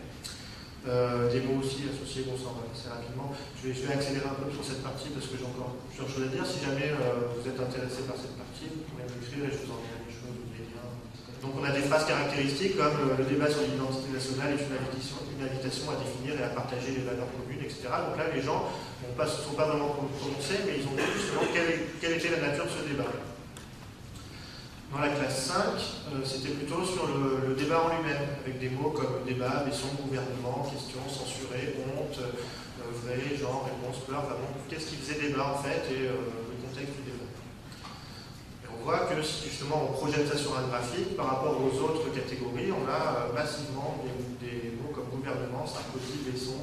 [0.90, 3.38] Euh, des mots aussi associés, bon, ça on va passer rapidement.
[3.62, 6.32] Je vais, accélérer un peu sur cette partie parce que j'ai encore plusieurs choses à
[6.34, 6.42] dire.
[6.42, 9.78] Si jamais euh, vous êtes intéressé par cette partie, vous pouvez m'écrire et je vous
[9.78, 10.90] enverrai des choses des liens.
[11.46, 15.22] Donc on a des phrases caractéristiques comme le débat sur l'identité nationale est une invitation,
[15.38, 18.70] une invitation, à définir et à partager les valeurs communes, Donc là, les gens
[19.02, 22.70] ne sont pas vraiment prononcés, mais ils ont vu justement quelle, était la nature de
[22.70, 23.10] ce débat.
[24.94, 25.60] Dans la classe 5,
[26.14, 30.64] euh, c'était plutôt sur le, débat en lui-même, avec des mots comme débat, son gouvernement,
[30.72, 32.32] question, censuré, honte, euh,
[33.04, 36.56] vrai, genre, réponse, peur, enfin bon, qu'est-ce qui faisait débat en fait et euh, le
[36.64, 37.28] contexte du débat.
[38.64, 41.76] Et on voit que si justement on projette ça sur un graphique, par rapport aux
[41.84, 44.00] autres catégories, on a massivement
[44.40, 46.55] des, mots comme gouvernement, Sarkozy, Besson,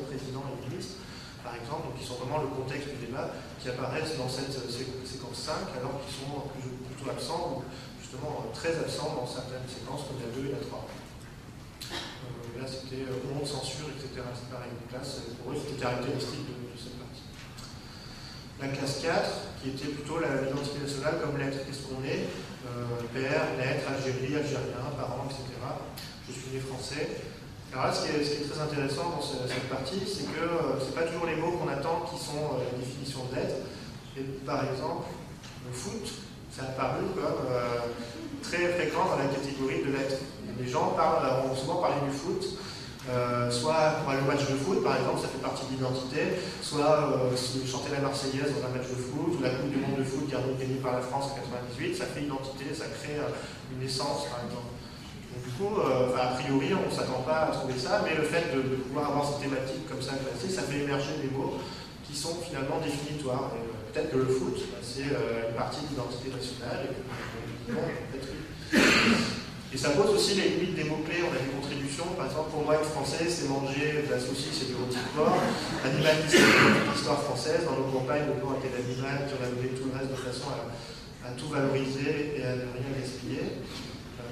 [1.72, 5.80] exemple, donc qui sont vraiment le contexte du débat, qui apparaissent dans cette séquence 5,
[5.80, 7.64] alors qu'ils sont plutôt absents
[8.52, 10.84] très absent dans certaines séquences comme la 2 et la 3.
[10.84, 14.20] Euh, là, c'était honte, euh, censure, etc.
[14.36, 14.68] C'est pareil.
[14.76, 17.24] Donc là, pour eux, c'était caractéristique de, cette partie.
[18.60, 21.64] La classe 4, qui était plutôt l'identité nationale comme lettre.
[21.64, 22.28] Qu'est-ce qu'on est?
[22.68, 25.48] Euh, Père, lettre, Algérie, Algérien, parents, etc.
[26.28, 27.31] Je suis né français.
[27.72, 30.44] Alors là, ce qui, est, très intéressant dans cette partie, c'est que
[30.76, 33.64] ce n'est pas toujours les mots qu'on attend qui sont la définition de lettre.
[34.14, 35.08] Et par exemple,
[35.64, 36.04] le foot,
[36.52, 37.88] ça a paru comme euh,
[38.42, 40.20] très fréquent dans la catégorie de lettres.
[40.60, 42.44] Les gens parlent, ont souvent parlé du foot,
[43.08, 46.44] euh, soit pour aller au match de foot, par exemple, ça fait partie de l'identité,
[46.60, 47.32] soit euh,
[47.64, 50.28] chanter la Marseillaise dans un match de foot, ou la Coupe du Monde de foot
[50.28, 53.16] gagnée par la France en 98, ça fait identité, ça crée
[53.72, 54.71] une essence, par exemple.
[55.58, 59.10] Coup, a priori, on ne s'attend pas à trouver ça, mais le fait de, pouvoir
[59.10, 61.58] avoir cette thématique comme ça classée, ça fait émerger des mots
[62.08, 63.50] qui sont finalement définitoires
[63.92, 66.88] peut-être que le foot, c'est euh, une partie de l'identité nationale.
[69.72, 71.24] Et, ça pose aussi les limites des mots-clés.
[71.24, 72.04] On a des contributions.
[72.16, 75.16] Par exemple, pour moi, être français, c'est manger de la saucisse et du rôti de
[75.16, 75.36] porc.
[75.84, 77.64] Animaliste, c'est l'histoire française.
[77.64, 80.52] Dans nos campagnes, le porc était l'animal qui a donné tout le reste de façon
[80.52, 83.64] à, tout valoriser et à ne rien gaspiller.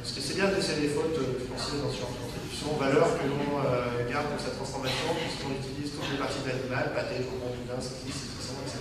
[0.00, 1.20] Euh, parce que c'est bien de laisser les fautes
[1.52, 2.72] françaises dans de contribution.
[2.80, 6.92] Valeur que l'on euh, garde pour sa transformation, puisqu'on utilise toutes les parties de l'animal,
[6.96, 8.80] pâté, jambon, boudin, saucisse, etc.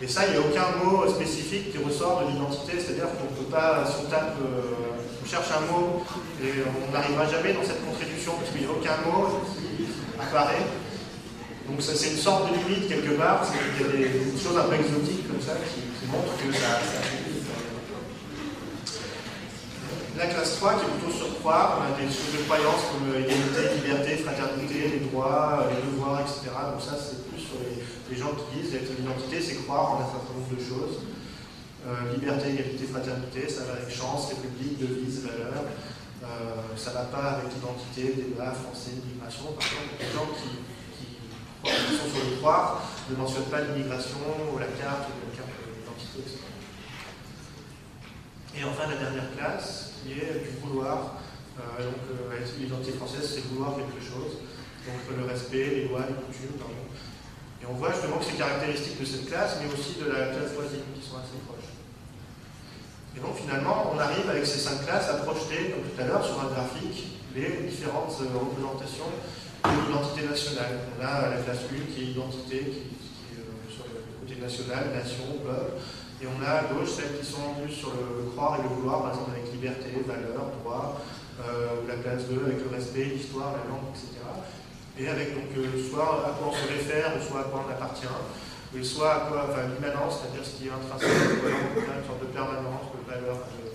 [0.00, 3.36] Et ça, il n'y a aucun mot spécifique qui ressort de l'identité, c'est-à-dire qu'on ne
[3.42, 6.06] peut pas, si on tape, euh, on cherche un mot
[6.38, 9.90] et on n'arrivera jamais dans cette contribution parce qu'il n'y a aucun mot qui
[10.22, 10.70] apparaît.
[11.66, 14.70] Donc ça, c'est une sorte de limite quelque part, il y a des, choses un
[14.70, 17.19] peu exotiques comme ça qui, montrent que ça, ça
[20.20, 23.08] la classe 3 qui est plutôt sur croire, on a des choses de croyance comme
[23.08, 26.52] égalité, liberté, fraternité, les droits, les devoirs, etc.
[26.52, 30.10] Donc ça c'est plus sur les, gens qui disent que l'identité, c'est croire en un
[30.12, 31.08] certain nombre de choses.
[31.88, 35.64] Euh, liberté, égalité, fraternité, ça va avec chance, république, devise, valeur.
[36.20, 39.56] Euh, ça ne va pas avec l'identité, débat, français, immigration.
[39.56, 40.68] Par exemple, les gens qui,
[41.64, 44.20] sont sur le croire ne mentionnent pas l'immigration
[44.52, 46.44] ou la carte la carte d'identité, etc.
[48.58, 51.20] Et enfin, la dernière classe, qui est du vouloir.
[51.58, 52.00] Euh, donc,
[52.58, 54.40] l'identité française, c'est vouloir quelque chose.
[54.86, 56.88] Donc, le respect, les lois, les coutumes, pardon.
[57.62, 60.56] Et on voit justement que c'est caractéristique de cette classe, mais aussi de la classe
[60.56, 61.76] voisine, qui sont assez proches.
[63.16, 66.24] Et donc finalement, on arrive avec ces cinq classes à projeter, comme tout à l'heure,
[66.24, 69.10] sur un graphique, les différentes euh, représentations
[69.64, 70.88] de l'identité nationale.
[70.96, 74.94] On a la classe 1 qui est identité, qui, est euh, sur le côté national,
[74.94, 75.76] nation, peuple.
[76.22, 79.02] Et on a à gauche celles qui sont plus sur le croire et le vouloir,
[79.02, 81.00] par exemple avec liberté, valeur, droit,
[81.40, 84.20] euh, la classe 2 avec le respect, l'histoire, la langue, etc
[85.00, 88.06] et avec donc euh, soit à quoi on se réfère, soit à quoi on appartient.
[88.76, 92.92] et soit à quoi, enfin, l'immanence, c'est-à-dire ce qui est intrinsèque, une sorte de permanence,
[92.92, 93.70] de valeur, de,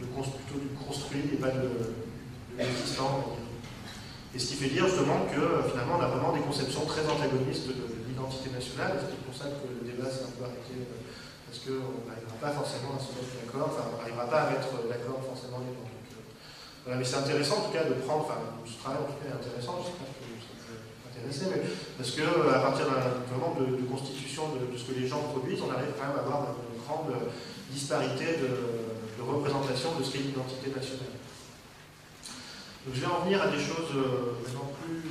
[0.00, 1.68] plutôt du construit et pas de,
[2.56, 3.36] l'existant.
[4.34, 7.68] Et ce qui fait dire justement que finalement on a vraiment des conceptions très antagonistes
[7.68, 7.74] de,
[8.08, 10.76] l'identité nationale, c'est pour ça que débat s'est un peu arrêté,
[11.48, 14.70] parce qu'on n'arrivera pas forcément à se mettre d'accord, enfin on n'arrivera pas à mettre
[14.84, 15.88] d'accord forcément les gens.
[15.88, 16.12] Donc,
[16.86, 18.38] euh, mais c'est intéressant en tout cas de prendre, enfin
[18.68, 20.26] ce travail en tout cas est intéressant, j'espère que
[21.26, 21.62] mais
[21.96, 25.72] parce qu'à euh, partir vraiment de, de constitution de, ce que les gens produisent, on
[25.72, 27.12] arrive quand même à avoir une grande
[27.70, 31.18] disparité de, représentation de ce qu'est l'identité nationale.
[32.86, 35.02] Donc je vais en venir à des choses euh, maintenant plus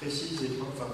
[0.00, 0.88] précises et enfin,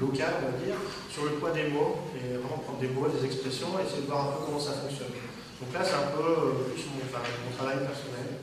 [0.00, 0.78] locales, on va dire,
[1.10, 4.10] sur le poids des mots, et vraiment prendre des mots, des expressions, et essayer de
[4.10, 5.14] voir un peu comment ça fonctionne.
[5.60, 8.42] Donc là, c'est un peu euh, plus mon, travail personnel.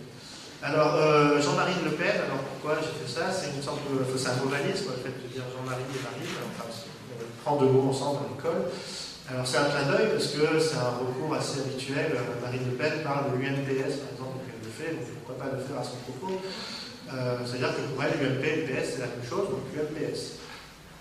[0.64, 3.28] Alors, euh, Jean-Marie Le Pen, alors pourquoi j'ai fait ça?
[3.34, 4.06] C'est une sorte de.
[4.16, 7.90] C'est un modalisme, le fait de dire Jean-Marie et Marine, enfin, on prend deux mots
[7.90, 8.72] ensemble à l'école.
[9.28, 12.16] Alors, c'est un clin d'œil parce que c'est un recours assez habituel.
[12.42, 15.52] Marine Le Pen parle de l'UNPS, par exemple, donc elle le fait, donc pourquoi pas
[15.56, 16.81] le faire à son propos euh,
[17.46, 20.40] C'est-à-dire que pour elle, l'UMP et c'est la même chose, donc UMPS.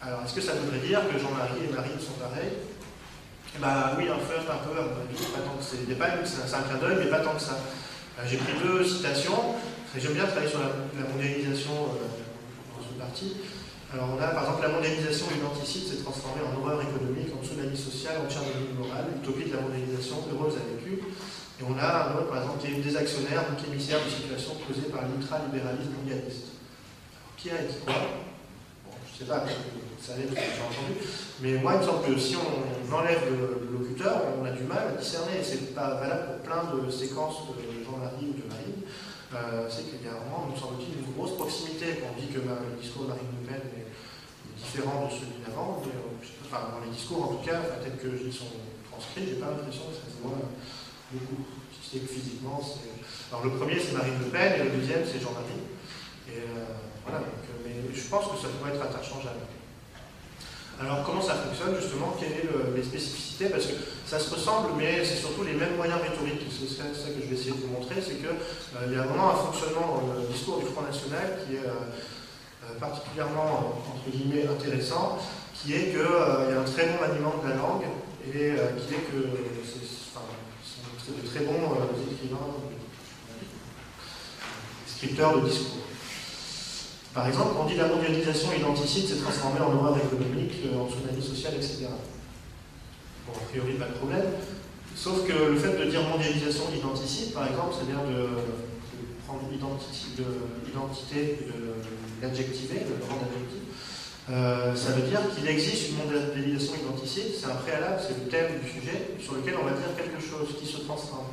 [0.03, 2.57] Alors, est-ce que ça voudrait dire que Jean-Marie et Marine sont pareils?
[3.59, 5.85] Ben, oui, en fait, un peu, à mon avis, pas tant que c'est.
[5.85, 7.59] C'est un clin d'œil, mais pas tant que ça.
[8.19, 9.57] Euh, j'ai pris deux citations.
[9.97, 12.07] J'aime bien travailler sur la, mondialisation euh,
[12.73, 13.37] dans ce parti.
[13.93, 17.77] Alors on a par exemple la mondialisation identicite s'est transformée en horreur économique, en tsunami
[17.77, 21.03] social, en tchernobyl moral, utopie de la mondialisation heureuse à vécu.
[21.61, 25.03] Et on a par exemple qui est des actionnaires, donc émissaires de situations causées par
[25.05, 26.57] l'ultralibéralisme mondialiste.
[27.37, 27.95] qui a dit quoi?
[29.13, 29.45] Je sais pas,
[30.01, 30.97] ça allait, j'ai entendu.
[31.43, 34.89] Mais moi, il me semble que si on enlève le, locuteur, on a du mal
[34.89, 35.45] à discerner.
[35.45, 38.81] C'est pas valable pour plein de séquences de Jean-Marie ou de Marine.
[39.37, 42.01] Euh, c'est qu'il y a vraiment, me semble-t-il, une grosse proximité.
[42.09, 43.93] On dit que le discours de Marine Le Pen est,
[44.57, 48.53] différent de celui d'avant, euh, enfin, dans les discours en tout cas, peut-être que sont
[48.91, 50.37] transcrits, j'ai pas l'impression que ça se voit
[51.11, 52.61] physiquement.
[53.31, 55.67] Alors le premier, c'est Marine Le Pen, et le deuxième, c'est Jean-Marie.
[56.29, 59.41] Et euh, voilà, donc je pense que ça pourrait être interchangeable.
[60.81, 62.17] Alors comment ça fonctionne justement?
[62.19, 63.51] Quelles sont les spécificités?
[63.51, 63.75] Parce que
[64.07, 66.41] ça se ressemble, mais c'est surtout les mêmes moyens rhétoriques.
[66.49, 69.31] C'est ça que je vais essayer de vous montrer, c'est qu'il euh, y a vraiment
[69.31, 71.93] un fonctionnement dans le discours du Front National qui est euh,
[72.65, 75.19] euh, particulièrement, entre guillemets, intéressant,
[75.55, 77.85] qui est qu'il y a un très bon maniement de la langue
[78.25, 79.21] et qui est que
[81.17, 81.57] de très bons
[82.13, 82.37] écrivains,
[84.87, 85.81] scripteurs de discours.
[87.15, 91.21] Par exemple, on dit la mondialisation identicite s'est transformée en horreur économique, euh, en tsunami
[91.21, 91.89] social, etc.
[93.27, 94.27] Bon, a priori, pas de problème.
[94.95, 98.29] Sauf que le fait de dire mondialisation identicite, par exemple, c'est-à-dire de,
[99.27, 100.25] prendre l'identité, de
[102.23, 103.63] l'adjectiver, de le rendre adjectif,
[104.31, 108.61] euh, ça veut dire qu'il existe une mondialisation identicite, c'est un préalable, c'est le thème
[108.63, 111.27] du sujet sur lequel on va dire quelque chose qui se transforme.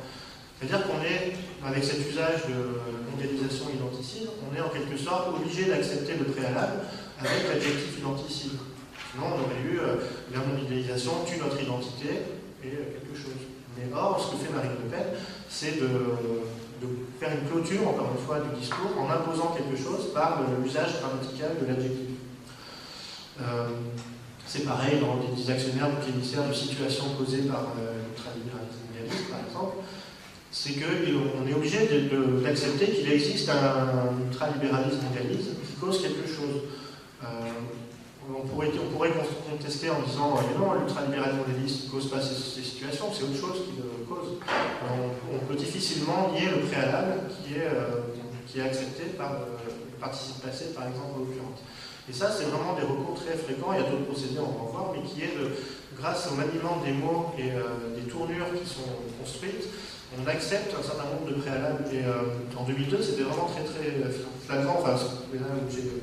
[0.58, 5.66] C'est-à-dire qu'on est, avec cet usage de mondialisation identicide, on est en quelque sorte obligé
[5.66, 6.82] d'accepter le préalable
[7.20, 8.58] avec l'adjectif identicide.
[9.12, 10.02] Sinon, on aurait eu euh,
[10.34, 12.26] la mondialisation tue notre identité
[12.64, 13.38] et euh, quelque chose.
[13.76, 15.06] Mais or, ce que fait Marine Le Pen,
[15.48, 15.88] c'est de,
[17.20, 21.54] faire une clôture, encore une fois, du discours en imposant quelque chose par l'usage grammatical
[21.62, 22.07] de l'adjectif.
[23.40, 23.68] Euh,
[24.46, 29.84] c'est pareil dans des actionnaires ou émissaires de situations causées par l'ultralibéralisme mondialiste, par exemple
[30.50, 31.88] c'est qu'on est obligé
[32.42, 36.62] d'accepter qu'il existe un ultralibéralisme mondialiste qui cause quelque chose.
[37.22, 37.26] Euh,
[38.28, 39.12] on, pourrait, on, pourrait,
[39.50, 43.64] contester en disant mais non, l'ultralibéralisme mondialiste ne cause pas ces, situations, c'est autre chose
[43.66, 44.38] qui le cause.
[45.32, 48.00] On, peut difficilement lier le préalable qui est, euh,
[48.46, 51.60] qui est accepté par le participe passé, par exemple, en l'occurrence.
[52.08, 53.72] Et ça, c'est vraiment des recours très fréquents.
[53.72, 55.52] Il y a d'autres procédés, on va mais qui est de,
[55.98, 58.88] grâce au maniement des mots et euh, des tournures qui sont
[59.20, 59.68] construites,
[60.16, 61.84] on accepte un certain nombre de préalables.
[61.92, 64.00] Et euh, en 2002, c'était vraiment très très
[64.46, 66.02] flagrant, enfin, c'est là où j'ai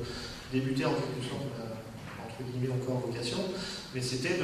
[0.52, 1.42] débuté en quelque sorte
[2.36, 3.38] entre guillemets encore vocation,
[3.94, 4.38] mais c'était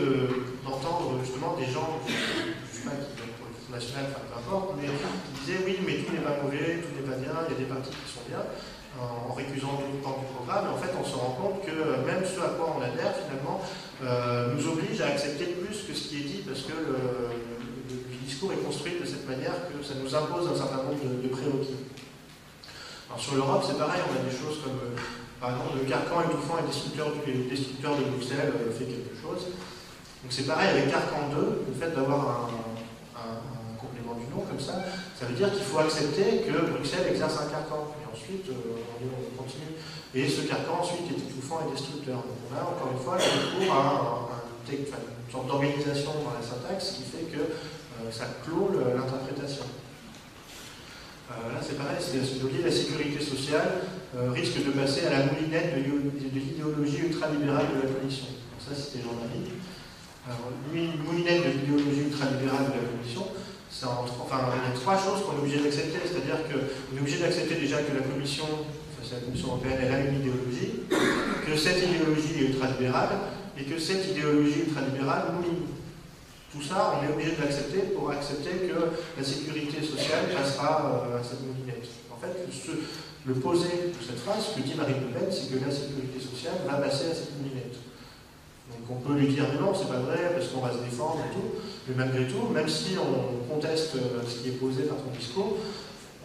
[0.64, 3.32] d'entendre justement des gens, je ne sais pas qui
[3.72, 7.08] National, enfin peu importe, mais qui disaient oui, mais tout n'est pas mauvais, tout n'est
[7.08, 8.44] pas bien, il y a des partis qui sont bien,
[9.00, 11.72] en récusant d'autres pans du programme, et en fait on se rend compte que
[12.04, 13.60] même ce à quoi on adhère finalement
[14.04, 17.52] euh, nous oblige à accepter plus que ce qui est dit, parce que le,
[18.26, 21.76] discours est construit de cette manière que ça nous impose un certain nombre de, prérequis.
[23.08, 24.98] Alors sur l'Europe, c'est pareil, on a des choses comme, euh,
[25.40, 27.12] par exemple, le carcan étouffant et destructeur,
[27.50, 29.52] destructeur de Bruxelles euh, fait quelque chose.
[30.22, 33.28] Donc c'est pareil avec carcan 2, le fait d'avoir un,
[33.78, 34.78] complément du nom comme ça,
[35.18, 37.92] ça veut dire qu'il faut accepter que Bruxelles exerce un carcan.
[38.12, 39.72] Ensuite, euh, on, continue.
[40.14, 42.16] Et ce carcan ensuite est étouffant et destructeur.
[42.16, 46.98] Donc on a encore une fois le recours à un sorte d'organisation dans la syntaxe
[46.98, 47.40] qui fait que
[48.12, 49.64] ça clôt l'interprétation.
[51.30, 53.80] là, c'est pareil, c'est la sécurité sociale
[54.34, 58.26] risque de passer à la moulinette de, l'idéologie ultralibérale de la commission.
[58.58, 59.56] ça, c'était Jean-Marie.
[60.28, 63.26] Alors, moulinette de l'idéologie ultralibérale de la commission,
[63.80, 65.98] enfin, il y a trois choses qu'on est obligé d'accepter.
[66.04, 69.92] C'est-à-dire qu'on est obligé d'accepter déjà que la Commission, enfin, c'est la Commission européenne, elle
[69.92, 73.10] a une idéologie, que cette idéologie est ultralibérale,
[73.58, 75.66] et que cette idéologie ultralibérale mouline.
[76.52, 78.76] Tout ça, on est obligé de l'accepter pour accepter que
[79.16, 81.88] la sécurité sociale passera euh, à cette moulinette.
[82.12, 82.44] En fait,
[83.24, 86.20] le posé de cette phrase, ce que dit Marine Le Pen, c'est que la sécurité
[86.20, 87.76] sociale va passer à cette moulinette.
[88.92, 91.56] On peut lui dire non, c'est pas vrai, parce qu'on va se défendre et tout,
[91.88, 95.56] mais malgré tout, même si on conteste euh, ce qui est posé par son discours,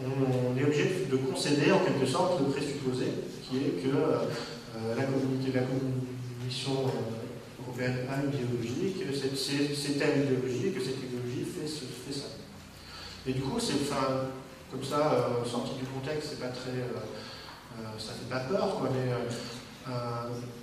[0.04, 3.06] on, est obligé de concéder en quelque sorte le présupposé,
[3.42, 9.98] qui est que euh, la, communauté, la Commission euh, européenne a une idéologie, que c'est
[9.98, 12.28] telle idéologie, que cette idéologie fait, fait ça.
[13.26, 13.88] Et du coup, c'est
[14.70, 16.78] comme ça, sorti du contexte, c'est pas très.
[17.98, 19.10] ça fait pas peur, quoi, mais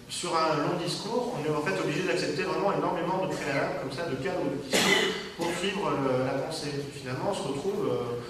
[0.10, 3.92] sur un long discours, on est en fait obligé d'accepter vraiment énormément de préalables, comme
[3.92, 5.92] ça, de cadres de discours pour suivre
[6.26, 6.72] la pensée.
[6.94, 8.22] Finalement, on se retrouve euh,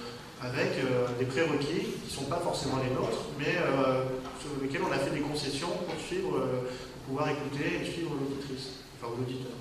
[0.41, 4.03] avec euh, des prérequis qui ne sont pas forcément les nôtres, mais euh,
[4.39, 8.83] sur lesquels on a fait des concessions pour suivre, pour pouvoir écouter et suivre l'auditrice,
[8.97, 9.51] enfin l'auditeur.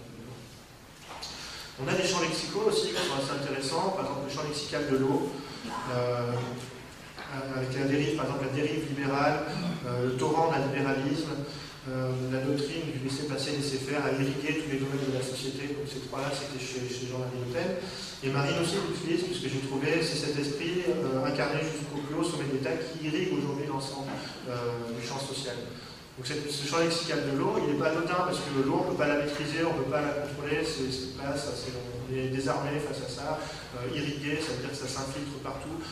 [1.82, 4.89] On a des champs lexicaux aussi qui sont assez intéressants, par exemple le champ lexical
[4.91, 5.30] de l'eau,
[7.57, 9.41] avec la dérive, par exemple la dérive libérale,
[10.03, 11.30] le torrent d'un libéralisme,
[11.85, 15.76] euh, la doctrine du laisser-passer, laisser-faire a irrigué tous les domaines de la société.
[15.76, 17.76] Donc ces trois-là, c'était chez, Jean-Marie Le Pen.
[18.24, 22.24] Et Marine aussi l'utilise, puisque j'ai trouvé, c'est cet esprit euh, incarné jusqu'au plus haut
[22.24, 24.09] sommet d'État qui irrigue aujourd'hui l'ensemble
[24.49, 25.61] euh, du champ social.
[26.16, 28.91] Donc ce champ lexical de l'eau, il n'est pas anodin parce que l'eau, on ne
[28.97, 30.89] peut pas la maîtriser, on ne peut pas la contrôler, c'est
[31.20, 33.41] on est désarmé face à ça,
[33.93, 35.82] irrigué, ça veut dire que ça s'infiltre partout.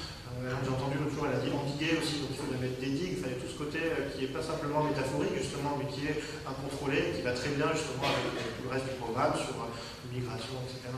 [0.43, 2.90] Euh, j'ai entendu l'autre jour, elle a dit endiguer aussi, donc il faut mettre des
[2.90, 3.14] digues.
[3.14, 6.18] il a tout ce côté euh, qui n'est pas simplement métaphorique, justement, mais qui est
[6.43, 8.26] incontrôlé, qui va très bien, justement, avec
[8.59, 9.70] le reste du programme sur euh,
[10.11, 10.90] l'immigration, etc.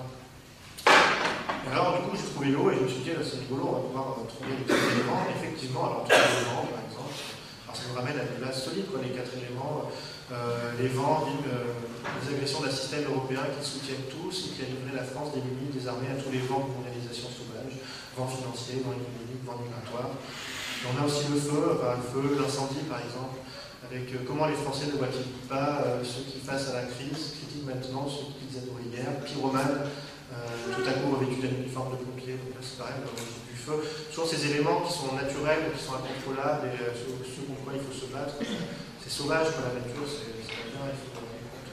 [1.69, 3.85] alors, du coup, j'ai trouvé l'eau et je me suis dit, c'est rigolo, on va
[3.85, 5.29] pouvoir trouver les quatre éléments.
[5.29, 7.13] Effectivement, alors, trois éléments, par exemple,
[7.69, 9.93] alors ça nous ramène à des bases solides, quoi, les quatre éléments.
[10.81, 15.05] les vents, les agressions d'un système européen qui soutiennent tous et qui a livré la
[15.05, 17.77] France démunie, désarmée à tous les vents de mondialisation sauvage,
[18.17, 20.17] vents financiers, vents économiques migratoire.
[20.89, 23.45] on a aussi le feu, le feu, l'incendie par exemple,
[23.85, 27.37] avec euh, comment les Français ne voient-ils pas euh, ceux qui, face à la crise,
[27.37, 29.93] critiquent maintenant ceux qu'ils adoraient hier, pyromanes,
[30.33, 30.37] euh,
[30.73, 33.77] tout à coup revêtus d'un uniforme de pompier, donc c'est pareil, du feu.
[34.09, 37.93] Toujours ces éléments qui sont naturels, qui sont incontrôlables et ceux, contre quoi il faut
[37.93, 38.35] se battre.
[38.41, 41.69] C'est sauvage pour la nature, c'est bien, il faut en compte.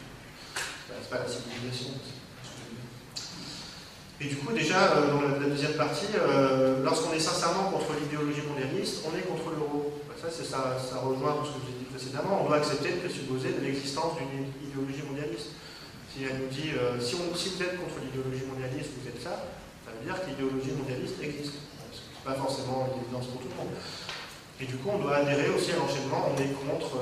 [0.92, 1.96] C'est pas la civilisation.
[4.22, 8.46] Et du coup, déjà, euh, dans la deuxième partie, euh, lorsqu'on est sincèrement contre l'idéologie
[8.46, 9.98] mondialiste, on est contre l'euro.
[10.22, 12.46] Ça, ça, ça rejoint tout ce que j'ai dit précédemment.
[12.46, 15.58] On doit accepter de présupposer l'existence d'une idéologie mondialiste.
[16.14, 19.18] Si elle nous dit, euh, si, on, si, vous êtes contre l'idéologie mondialiste, vous êtes
[19.18, 21.58] ça, ça veut dire que l'idéologie mondialiste existe.
[21.90, 23.74] Ce n'est pas forcément une évidence pour tout le monde.
[24.62, 27.02] Et du coup, on doit adhérer aussi à l'enchaînement, on est contre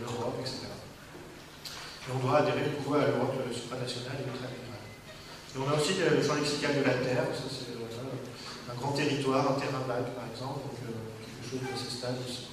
[0.00, 0.72] l'Europe, etc.
[0.72, 4.65] Et on doit adhérer du coup à l'Europe supranationale et
[5.58, 7.72] on a aussi le champ lexical de la Terre, ça c'est
[8.70, 10.92] un grand territoire, un terrain vague par exemple, donc euh,
[11.22, 12.46] quelque chose assez stable aussi.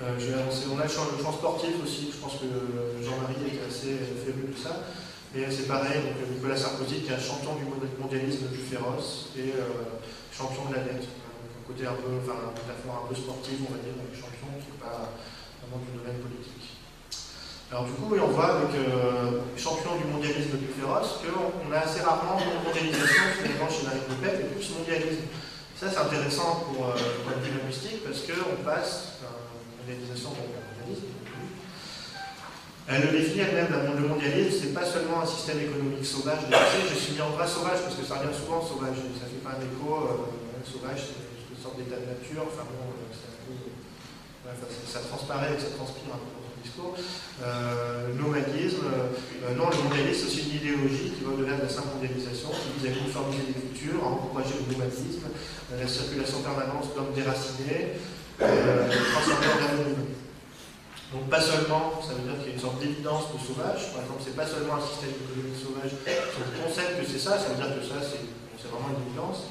[0.00, 2.46] Euh, on a le champ, sportif aussi, je pense que
[3.02, 4.86] Jean-Marie était assez féru de ça.
[5.34, 7.66] Et c'est pareil, donc Nicolas Sarkozy qui est un champion du
[8.00, 10.00] mondialisme plus féroce et euh,
[10.32, 11.04] champion de la dette.
[11.04, 15.12] un côté un peu, enfin, un peu sportive, on va dire, champion qui n'est pas
[15.60, 16.57] vraiment du domaine politique.
[17.70, 21.84] Alors du coup, on voit avec euh, champion du mondialisme le plus féroce qu'on a
[21.84, 25.28] assez rarement de mondialisation finalement chez Marine Le Pen et plus mondialisme.
[25.76, 31.12] Ça c'est intéressant pour euh, le de linguistique parce qu'on passe euh, mondialisation donc mondialisme.
[32.88, 33.68] Elle le définit elle-même,
[34.00, 36.48] le mondialisme, c'est pas seulement un système économique sauvage.
[36.48, 38.96] Je suis mis en bras sauvage parce que ça revient souvent sauvage.
[39.20, 39.92] Ça fait pas un écho.
[39.92, 42.48] Euh, sauvage, c'est une sorte d'état de nature.
[42.48, 42.96] Enfin bon,
[44.88, 46.37] ça transparaît et ça transpire un peu
[46.68, 46.94] discours.
[47.42, 51.96] Euh, nomadisme, euh, non, le mondialisme, c'est une idéologie qui va au-delà de la simple
[51.96, 55.26] mondialisation, qui vise à uniformiser les cultures, à encourager le nomadisme,
[55.72, 57.98] euh, la circulation permanente d'hommes déracinés,
[58.38, 60.04] transformer en anonyme.
[61.08, 64.04] Donc pas seulement, ça veut dire qu'il y a une sorte d'évidence de sauvage, par
[64.04, 67.48] exemple, c'est pas seulement un système économique sauvage, si on concède que c'est ça, ça
[67.48, 69.48] veut dire que ça, c'est vraiment une évidence.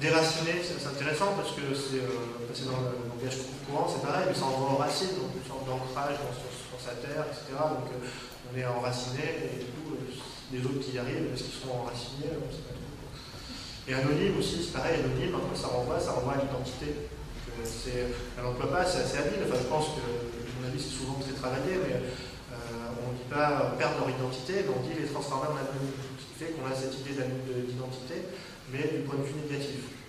[0.00, 3.36] Déraciné, c'est intéressant parce que c'est dans le langage
[3.68, 7.28] courant, c'est pareil, mais ça envoie en racine, donc une sorte d'ancrage sur, sa terre,
[7.28, 7.52] etc.
[7.52, 9.92] Donc on est enraciné et du coup,
[10.48, 13.12] les autres qui y arrivent, est-ce qu'ils seront enracinés On sait pas trop.
[13.84, 17.12] Et anonyme aussi, c'est pareil, anonyme, hein, ça renvoie, ça renvoie à l'identité.
[17.60, 19.44] Elle n'emploie pas, c'est assez habile.
[19.44, 23.20] Enfin, je pense que, à mon avis, c'est souvent très travaillé, mais euh, on ne
[23.20, 25.92] dit pas perdre leur identité, mais on dit les transformer en anonyme.
[26.16, 27.20] Ce qui fait qu'on a cette idée
[27.68, 28.24] d'identité,
[28.72, 30.00] mais du point de vue négatif.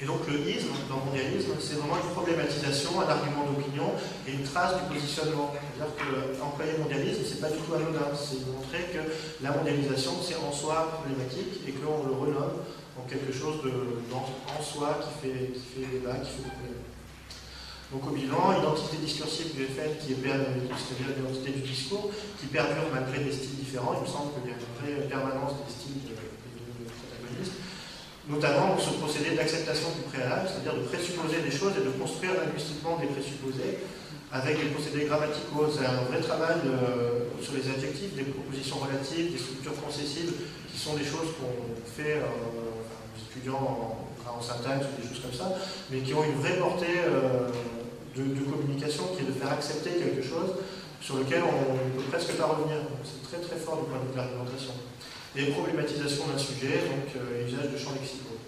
[0.00, 3.92] Et donc le isme, dans le mondialisme, c'est vraiment une problématisation, un argument d'opinion
[4.26, 5.52] et une trace du positionnement.
[5.52, 5.92] C'est-à-dire
[6.40, 9.04] qu'employer mondialisme, c'est pas du tout anodin, c'est montrer que
[9.44, 12.64] la mondialisation, c'est en soi problématique et qu'on le renomme
[12.96, 13.72] en quelque chose de,
[14.08, 16.80] en soi qui fait, qui fait débat, qui fait problème.
[17.92, 22.10] Donc au bilan, identité discursive du FN qui est c'est-à-dire l'identité du discours,
[22.40, 23.92] qui perdure malgré des styles différents.
[23.98, 26.00] Il me semble qu'il y a une vraie permanence des styles
[28.28, 32.98] notamment ce procédé d'acceptation du préalable, c'est-à-dire de présupposer des choses et de construire linguistiquement
[32.98, 33.78] des présupposés
[34.32, 35.66] avec des procédés grammaticaux.
[35.72, 40.32] C'est un vrai travail euh, sur les adjectifs, des propositions relatives, des structures concessives,
[40.70, 43.96] qui sont des choses qu'on fait euh, aux étudiants
[44.26, 45.52] en, syntaxe ou des choses comme ça,
[45.90, 47.50] mais qui ont une vraie portée euh,
[48.16, 50.54] de, communication qui est de faire accepter quelque chose
[51.00, 52.78] sur lequel on ne peut presque pas revenir.
[53.04, 54.72] C'est très très fort du point de vue de l'argumentation
[55.36, 58.38] et problématisation d'un sujet, donc euh, usage de champs lexicaux.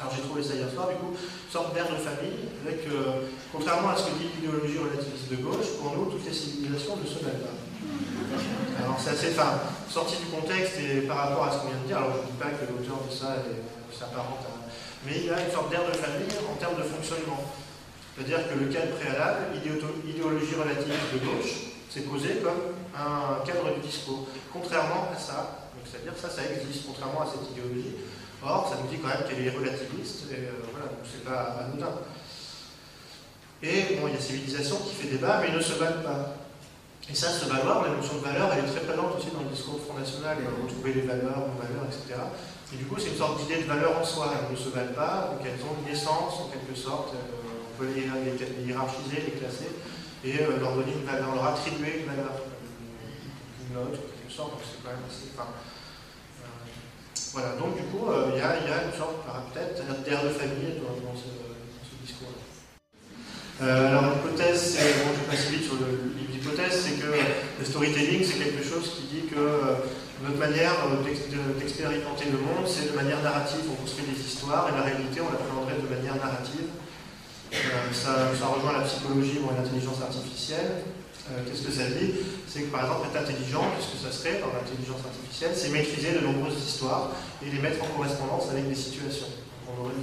[0.00, 1.12] Alors j'ai trouvé ça hier soir, du coup,
[1.52, 5.76] sorte d'air de famille, avec, euh, contrairement à ce que dit l'idéologie relativiste de gauche,
[5.78, 7.56] pour nous, toutes les civilisations ne se mêlent pas.
[8.82, 11.86] Alors c'est assez, enfin, sorti du contexte et par rapport à ce qu'on vient de
[11.86, 13.44] dire, alors je ne dis pas que l'auteur de ça
[13.92, 14.72] s'apparente à...
[15.04, 17.44] Mais il a une sorte d'air de famille en termes de fonctionnement.
[18.16, 23.80] C'est-à-dire que le cadre préalable, idéologie relative de gauche, c'est posé comme un cadre de
[23.80, 24.28] discours.
[24.52, 25.59] Contrairement à ça,
[26.00, 27.96] c'est-à-dire ça, ça existe, contrairement à cette idéologie.
[28.42, 31.60] Or, ça nous dit quand même qu'elle est relativiste, et euh, voilà, donc c'est pas
[31.60, 31.92] anodin.
[33.62, 36.40] Et bon, il y a civilisation qui fait débat, mais ils ne se valent pas.
[37.10, 39.52] Et ça, se valoir, la notion de valeur, elle est très présente aussi dans le
[39.52, 42.16] discours Front et retrouver les valeurs, les valeurs, etc.
[42.72, 44.32] Et du coup, c'est une sorte d'idée de valeur en soi.
[44.32, 47.12] Elles ne se valent pas, donc elles ont une essence, en quelque sorte.
[47.12, 48.08] Euh, on peut les,
[48.64, 49.68] hiérarchiser, les classer,
[50.24, 52.32] et euh, leur donner une valeur, leur attribuer une valeur,
[53.68, 54.52] une note, en quelque sorte.
[54.52, 55.28] Donc c'est quand même assez.
[57.32, 59.22] Voilà, donc du coup, euh, il y, a une sorte,
[59.54, 61.30] peut-être, d'air de famille dans, ce,
[62.02, 62.42] discours-là.
[63.62, 68.42] Euh, alors l'hypothèse, c'est, bon, je passe vite sur l'hypothèse, c'est que le storytelling, c'est
[68.42, 69.78] quelque chose qui dit que euh,
[70.26, 70.74] notre manière
[71.58, 73.62] d'expérimenter le monde, c'est de manière narrative.
[73.70, 76.66] On construit des histoires et la réalité, on la l'appréhenderait de manière narrative.
[77.94, 80.82] ça, rejoint la psychologie ou l'intelligence artificielle.
[81.28, 82.16] Euh, qu'est-ce que ça dit
[82.48, 86.12] C'est que par exemple être intelligent, qu'est-ce que ça serait dans l'intelligence artificielle C'est maîtriser
[86.18, 87.12] de nombreuses histoires
[87.44, 89.28] et les mettre en correspondance avec des situations.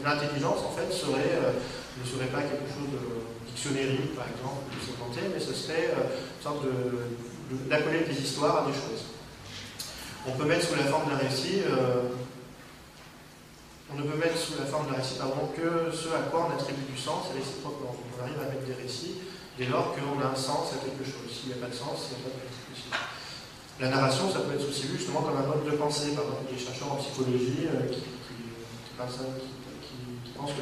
[0.05, 3.03] L'intelligence en fait euh, ne serait pas quelque chose de
[3.49, 4.95] dictionnaire par exemple, de se
[5.34, 6.63] mais ce serait euh, une sorte
[7.68, 9.11] d'accoler de, des histoires à des choses.
[10.26, 11.11] On peut mettre sous la forme
[13.89, 16.53] on ne peut mettre sous la forme d'un récit pardon, que ce à quoi on
[16.53, 17.95] attribue du sens et réciproquement.
[17.95, 19.15] On arrive à mettre des récits
[19.58, 21.26] dès lors qu'on a un sens à quelque chose.
[21.34, 22.95] S'il n'y a pas de sens, il n'y a pas de possible.
[23.80, 26.49] La narration, ça peut être aussi vu justement comme un mode de pensée, par exemple,
[26.49, 28.01] des chercheurs en psychologie euh, qui,
[28.97, 30.62] pensent que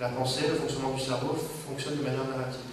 [0.00, 2.66] la, pensée, le fonctionnement du cerveau fonctionne de manière narrative.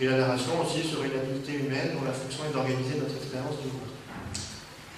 [0.00, 3.58] Et la narration aussi serait une habilité humaine dont la fonction est d'organiser notre expérience
[3.62, 3.94] du monde.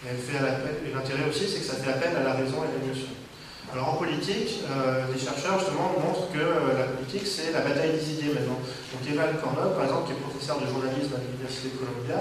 [0.09, 3.12] Et l'intérêt aussi, c'est que ça fait appel à la raison et à l'émotion.
[3.70, 7.94] Alors en politique, euh, les chercheurs justement montrent que euh, la politique c'est la bataille
[7.94, 8.58] des idées maintenant.
[8.58, 12.18] Donc Evan Cornell, par exemple, qui est professeur de journalisme à l'Université de Columbia,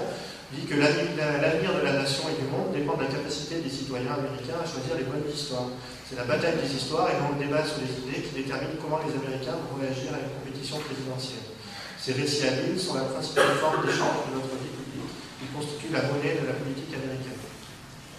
[0.54, 4.14] dit que l'avenir de la nation et du monde dépend de la capacité des citoyens
[4.14, 5.74] américains à choisir les bonnes histoires.
[6.06, 9.02] C'est la bataille des histoires et non le débat sur les idées qui détermine comment
[9.02, 11.50] les Américains vont réagir à une compétition présidentielle.
[11.98, 15.10] Ces récits habiles sont la principale forme d'échange de notre vie publique.
[15.42, 17.39] Ils constituent la monnaie de la politique américaine.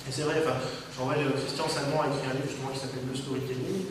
[0.07, 3.13] Et c'est vrai, enfin, euh, Christian Salmon a écrit un livre justement qui s'appelle Le
[3.13, 3.85] Storytelling,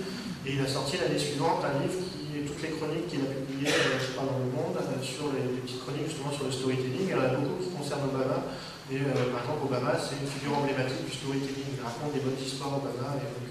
[0.46, 3.30] et il a sorti l'année suivante un livre qui est toutes les chroniques qu'il a
[3.30, 7.06] publiées euh, je dans le monde, euh, sur les, petites chroniques justement sur le storytelling.
[7.06, 8.42] Il y en a beaucoup qui concernent Obama,
[8.90, 8.98] et
[9.30, 13.14] par exemple Obama c'est une figure emblématique du storytelling, il raconte des bonnes histoires Obama,
[13.14, 13.46] et donc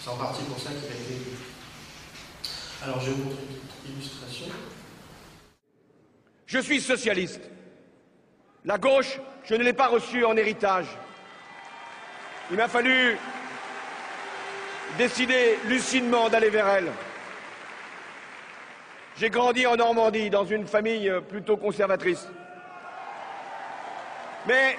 [0.00, 1.16] c'est en partie pour ça qu'il a été.
[2.82, 4.48] Alors je vais vous montrer une petite illustration.
[6.46, 7.52] Je suis socialiste.
[8.64, 10.86] La gauche, je ne l'ai pas reçue en héritage.
[12.52, 13.16] Il m'a fallu
[14.98, 16.92] décider lucidement d'aller vers elle.
[19.16, 22.28] J'ai grandi en Normandie dans une famille plutôt conservatrice.
[24.46, 24.76] Mais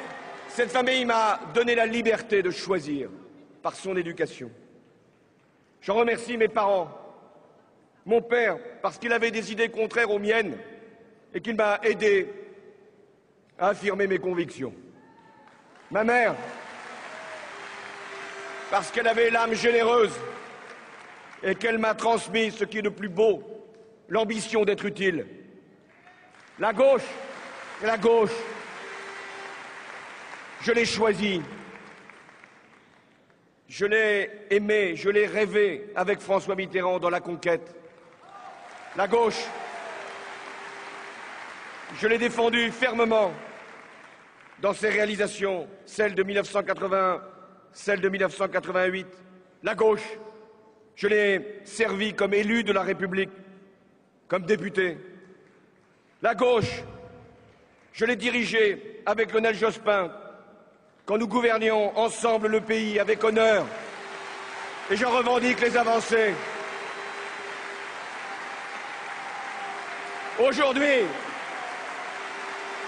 [0.49, 3.09] cette famille m'a donné la liberté de choisir
[3.63, 4.51] par son éducation.
[5.81, 6.91] Je remercie mes parents.
[8.05, 10.59] Mon père, parce qu'il avait des idées contraires aux miennes
[11.33, 12.31] et qu'il m'a aidé
[13.57, 14.75] à affirmer mes convictions.
[15.89, 16.35] Ma mère,
[18.73, 20.13] parce qu'elle avait l'âme généreuse
[21.43, 23.43] et qu'elle m'a transmis ce qui est le plus beau,
[24.09, 25.27] l'ambition d'être utile.
[26.57, 27.05] La gauche,
[27.83, 28.33] la gauche,
[30.61, 31.43] je l'ai choisie.
[33.69, 37.75] Je l'ai aimé, je l'ai rêvé avec François Mitterrand dans la conquête.
[38.95, 39.43] La gauche,
[42.01, 43.31] je l'ai défendue fermement
[44.61, 47.21] dans ses réalisations, celles de 1980,
[47.73, 49.07] celles de 1988.
[49.63, 50.17] La gauche,
[50.95, 53.31] je l'ai servi comme élu de la République,
[54.27, 54.97] comme député.
[56.21, 56.83] La gauche,
[57.91, 60.11] je l'ai dirigée avec Lionel Jospin
[61.05, 63.65] quand nous gouvernions ensemble le pays avec honneur.
[64.89, 66.33] Et je revendique les avancées.
[70.39, 71.05] Aujourd'hui,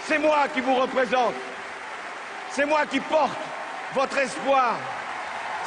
[0.04, 1.36] c'est moi qui vous représente.
[2.52, 3.45] C'est moi qui porte
[3.96, 4.78] votre espoir.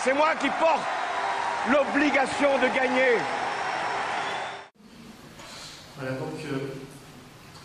[0.05, 0.85] C'est moi qui porte
[1.72, 3.16] l'obligation de gagner.
[5.97, 6.76] Voilà, donc euh,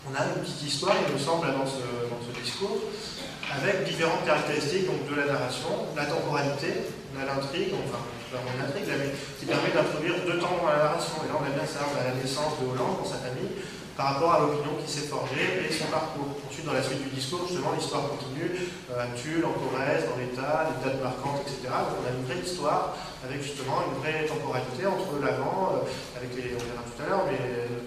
[0.10, 2.80] on a une petite histoire, il me semble, dans ce, dans ce discours,
[3.52, 8.00] avec différentes caractéristiques donc, de la narration, la temporalité, on a l'intrigue, enfin,
[8.32, 8.88] pas vraiment l'intrigue,
[9.40, 11.16] qui permet d'introduire deux temps dans la narration.
[11.24, 13.52] Et là, on a bien ça, on a la naissance de Hollande dans sa famille,
[13.96, 16.34] par rapport à l'opinion qui s'est forgée et son parcours.
[16.50, 18.58] Ensuite, dans la suite du discours, justement, l'histoire continue
[18.90, 21.70] euh, à Tulle, en Corrèze, dans l'État, les dates marquantes, etc.
[21.70, 26.34] Donc, on a une vraie histoire avec justement une vraie temporalité entre l'avant, euh, avec
[26.34, 27.86] les, on verra tout à l'heure, mais euh,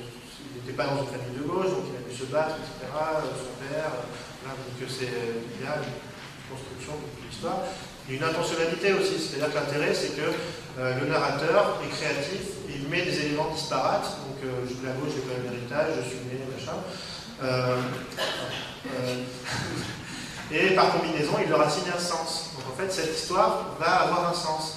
[0.55, 2.87] il n'était pas dans une famille de gauche, donc il a dû se battre, etc.
[2.87, 3.91] son père,
[4.43, 5.99] voilà, donc c'est il y une
[6.47, 7.67] construction de l'histoire.
[8.09, 10.31] Une intentionnalité aussi, c'est-à-dire que l'intérêt, c'est que
[10.79, 15.11] euh, le narrateur est créatif, il met des éléments disparates, donc euh, je la gauche,
[15.17, 16.79] j'ai pas le héritage, je suis né, machin.
[17.43, 17.83] Euh,
[20.53, 22.51] et par combinaison, il leur assigne un sens.
[22.55, 24.77] Donc en fait, cette histoire va avoir un sens,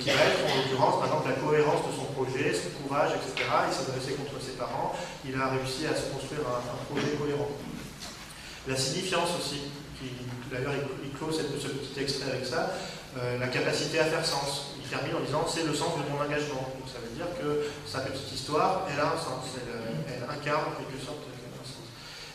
[0.00, 3.46] qui va être en l'occurrence, par exemple, la cohérence de son projet, son courage, etc.
[3.68, 7.14] Il s'est dressé contre ses parents, il a réussi à se construire un, un projet
[7.14, 7.50] cohérent.
[8.66, 9.70] La signifiance aussi,
[10.00, 10.10] qui
[10.54, 12.70] d'ailleurs il, clôt ce petit extrait avec ça,
[13.18, 14.74] euh, la capacité à faire sens.
[14.78, 16.74] Il termine en disant c'est le sens de mon engagement.
[16.78, 20.70] Donc ça veut dire que sa petite histoire, elle a un sens, elle, euh, incarne
[20.70, 21.90] en quelque sorte un sens.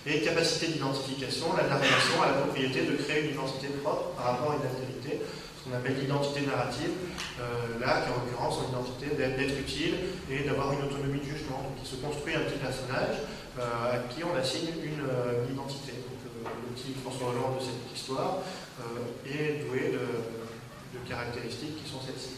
[0.06, 4.52] Et capacité d'identification, la narration a la propriété de créer une identité propre par rapport
[4.52, 5.22] à une altérité,
[5.60, 6.96] ce qu'on appelle l'identité narrative,
[7.40, 9.96] euh, là, qui en l'occurrence son identité d'être utile
[10.32, 11.64] et d'avoir une autonomie de jugement.
[11.68, 13.28] Donc il se construit un petit personnage
[13.60, 15.94] euh, à qui on assigne euh, une identité.
[16.50, 18.40] Euh, petit François Hollande de cette histoire
[18.82, 22.38] euh, est doué de, caractéristiques qui sont celles-ci.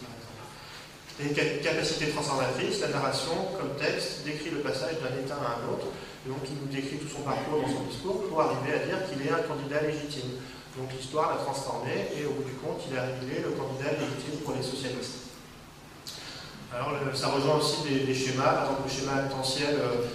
[1.20, 5.60] Et une ca- capacité transformatrice, la narration, comme texte, décrit le passage d'un état à
[5.60, 5.92] un autre,
[6.26, 9.00] et donc il nous décrit tout son parcours dans son discours pour arriver à dire
[9.10, 10.40] qu'il est un candidat légitime.
[10.78, 14.40] Donc l'histoire l'a transformé, et au bout du compte, il a révélé le candidat légitime
[14.46, 15.36] pour les socialistes.
[16.72, 20.08] Alors ça rejoint aussi des, schémas, par exemple le schéma actantiel euh,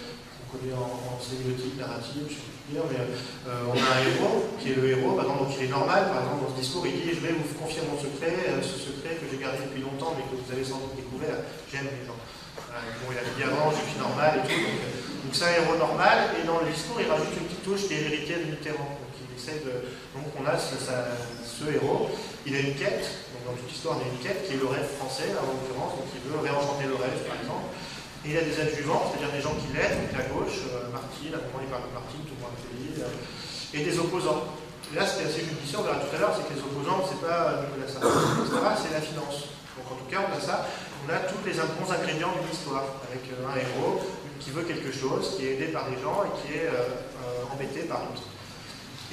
[0.48, 2.32] qu'on connaît en, en sémiotique narrative,
[2.74, 6.50] euh, on a un héros qui est le héros, donc il est normal, par exemple
[6.50, 9.30] dans ce discours, il dit je vais vous confier mon secret, euh, ce secret que
[9.30, 12.18] j'ai gardé depuis longtemps mais que vous avez sans doute découvert, j'aime les gens.
[12.58, 15.54] Voilà, bon, il a dit avant, je suis normal et tout, donc, euh, c'est un
[15.62, 18.50] héros normal, et dans le discours il rajoute une petite touche qui est l'héritier de
[18.50, 18.98] Mitterrand.
[18.98, 19.86] Donc il essaie de.
[20.18, 22.10] Donc on a ce, héros,
[22.42, 24.66] il a une quête, donc dans toute histoire il a une quête qui est le
[24.66, 27.70] rêve français, en l'occurrence, donc il veut réenchanter le rêve par exemple.
[28.26, 31.38] Et il a des adjuvants, c'est-à-dire des gens qui l'aident, donc à gauche, Martine, à
[31.38, 32.58] un moment il parle de Martine, tout le monde
[32.98, 34.50] euh, et des opposants.
[34.98, 37.62] Là c'était assez judicieux, on verra tout à l'heure, c'est que les opposants, c'est pas
[37.62, 38.02] Nicolas etc.,
[38.82, 39.54] c'est la finance.
[39.78, 40.66] Donc en tout cas on a ça,
[41.04, 44.02] on a tous les bons ingrédients d'une histoire, avec euh, un héros
[44.42, 47.86] qui veut quelque chose, qui est aidé par des gens et qui est euh, embêté
[47.86, 48.26] par d'autres.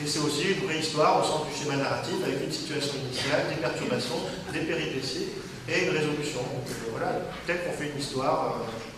[0.02, 3.45] Et c'est aussi une vraie histoire au sens du schéma narratif, avec une situation initiale,
[3.49, 5.38] des perturbations, des péripéties
[5.69, 6.41] et une résolution.
[6.41, 8.57] Donc voilà, tel qu'on fait une histoire,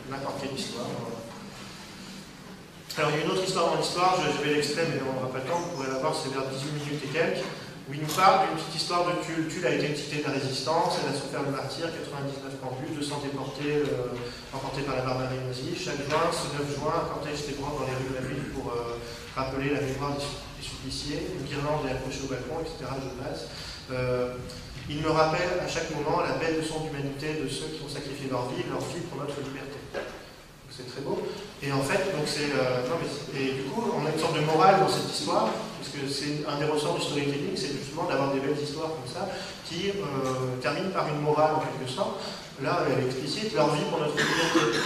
[0.09, 0.87] n'importe quelle histoire.
[2.97, 5.27] Alors il y a une autre histoire dans l'histoire, je, vais l'extrait, mais on n'aura
[5.27, 7.99] pas le temps, vous pourrez la voir, c'est vers 18 minutes et quelques, où il
[7.99, 9.51] nous parle d'une petite histoire de Tulle.
[9.51, 13.27] Tulle a été une de la résistance, elle a souffert le martyr, 99 pendus, 200
[13.27, 14.15] déportés, euh,
[14.55, 15.75] emportés par la barbarie nazie.
[15.75, 18.71] Chaque juin, ce 9 juin, un cortège s'ébranle dans les rues de la ville pour
[18.71, 18.95] euh,
[19.35, 22.87] rappeler la mémoire des suppliciés, une guirlande est accrochée au balcon, etc.
[22.95, 23.51] Je passe.
[23.91, 24.39] Euh,
[24.87, 28.29] il me rappelle à chaque moment la belle leçon d'humanité de ceux qui ont sacrifié
[28.31, 29.74] leur vie, leur vie pour notre liberté.
[30.75, 31.17] C'est très beau.
[31.63, 34.41] Et en fait, donc c'est, euh, c'est- et du coup, on a une sorte de
[34.43, 35.49] morale dans cette histoire,
[35.79, 39.29] puisque c'est un des ressorts du storytelling, c'est justement d'avoir des belles histoires comme ça,
[39.67, 42.19] qui euh, terminent par une morale en quelque sorte.
[42.61, 44.79] là, elle est explicite, leur vie pour notre liberté.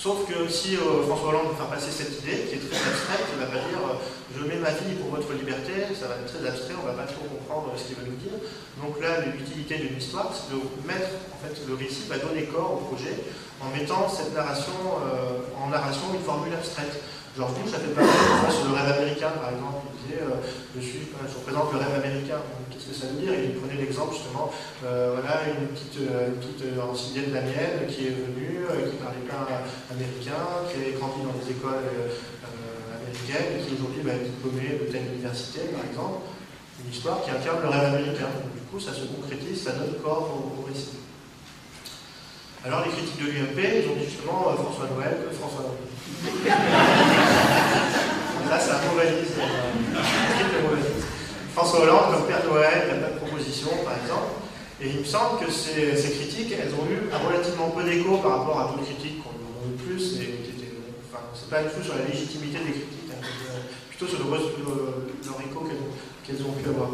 [0.00, 3.20] Sauf que si euh, François Hollande veut faire passer cette idée, qui est très abstraite,
[3.20, 4.00] il ne va pas dire euh,
[4.32, 7.04] je mets ma vie pour votre liberté, ça va être très abstrait, on ne va
[7.04, 8.32] pas trop comprendre ce qu'il veut nous dire.
[8.80, 12.80] Donc là, l'utilité d'une histoire, c'est de mettre, en fait, le récit va donner corps
[12.80, 13.12] au projet
[13.60, 14.72] en mettant cette narration
[15.04, 16.96] euh, en narration une formule abstraite.
[17.36, 19.84] George Bush a fait parler sur le rêve américain, par exemple.
[20.18, 20.42] Euh,
[20.76, 22.40] je, suis, je, représente le rêve américain.
[22.70, 23.32] Qu'est-ce que ça veut dire?
[23.34, 24.50] Il prenait l'exemple justement
[24.84, 29.46] euh, voilà, une petite, euh, une petite ancienne d'Amienne qui est venue, qui parlait pas
[29.90, 31.86] américain, qui a grandi dans des écoles
[32.90, 36.26] américaines et qui aujourd'hui va être diplômée de telle université, par exemple.
[36.82, 38.30] Une histoire qui incarne le rêve américain.
[38.54, 40.98] Du coup, ça se concrétise, ça donne corps au, récit.
[42.64, 45.80] Alors les critiques de l'UMP, ils ont justement François Noël, François Noël.
[48.50, 49.14] Là, c'est un mauvais.
[51.54, 54.42] François Hollande, comme Père Noël, il n'y a pas de proposition, par exemple.
[54.82, 58.58] Et il me semble que ces, critiques, elles ont eu relativement peu d'écho par rapport
[58.58, 60.74] à d'autres critiques qu'on a eu plus, et qui étaient.
[61.06, 63.22] Enfin, c'est pas du tout sur la légitimité des critiques, hein,
[63.88, 65.68] plutôt sur le, leur écho
[66.26, 66.90] qu'elles ont pu avoir.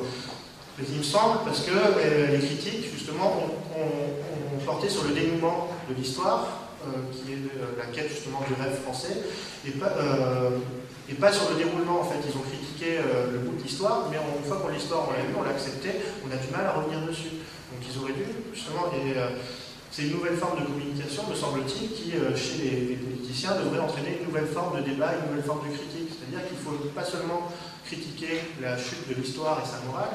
[0.77, 5.71] Mais il me semble, parce que euh, les critiques, justement, ont porté sur le dénouement
[5.89, 7.39] de l'histoire, euh, qui est
[7.79, 9.25] la quête justement du rêve français,
[9.67, 10.51] et pas, euh,
[11.09, 12.19] et pas sur le déroulement en fait.
[12.29, 15.23] Ils ont critiqué euh, le bout de l'histoire, mais une fois qu'on l'histoire, on l'a
[15.23, 15.91] vu, on l'a accepté,
[16.27, 17.43] on a du mal à revenir dessus.
[17.71, 18.93] Donc ils auraient dû justement.
[18.95, 19.15] Et,
[19.89, 24.19] c'est une nouvelle forme de communication, me semble-t-il, qui, chez les, les, politiciens, devrait entraîner
[24.21, 26.11] une nouvelle forme de débat, une nouvelle forme de critique.
[26.13, 27.51] C'est-à-dire qu'il ne faut pas seulement
[27.87, 30.11] critiquer la chute de l'histoire et sa morale,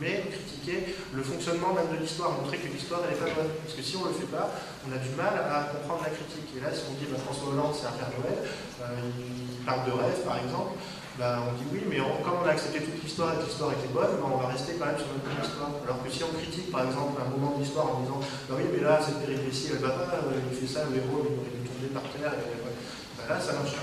[0.00, 3.52] mais critiquer le fonctionnement même de l'histoire, montrer que l'histoire n'est pas bonne.
[3.64, 4.48] Parce que si on ne le fait pas,
[4.86, 6.48] on a du mal à comprendre la critique.
[6.56, 9.84] Et là, si on dit bah, François Hollande, c'est un Père Noël, euh, il parle
[9.86, 10.78] de rêve, par exemple,
[11.20, 13.92] bah, on dit oui, mais comme on a accepté toute l'histoire et que l'histoire était
[13.92, 15.70] bonne, bah, on va rester quand même sur notre histoire.
[15.84, 18.64] Alors que si on critique, par exemple, un moment de l'histoire en disant bah oui,
[18.72, 21.52] mais là, cette péripétie, elle va pas, euh, il fait ça, le héros, il aurait
[21.52, 23.76] dû tomber par terre, et, là, ça marche.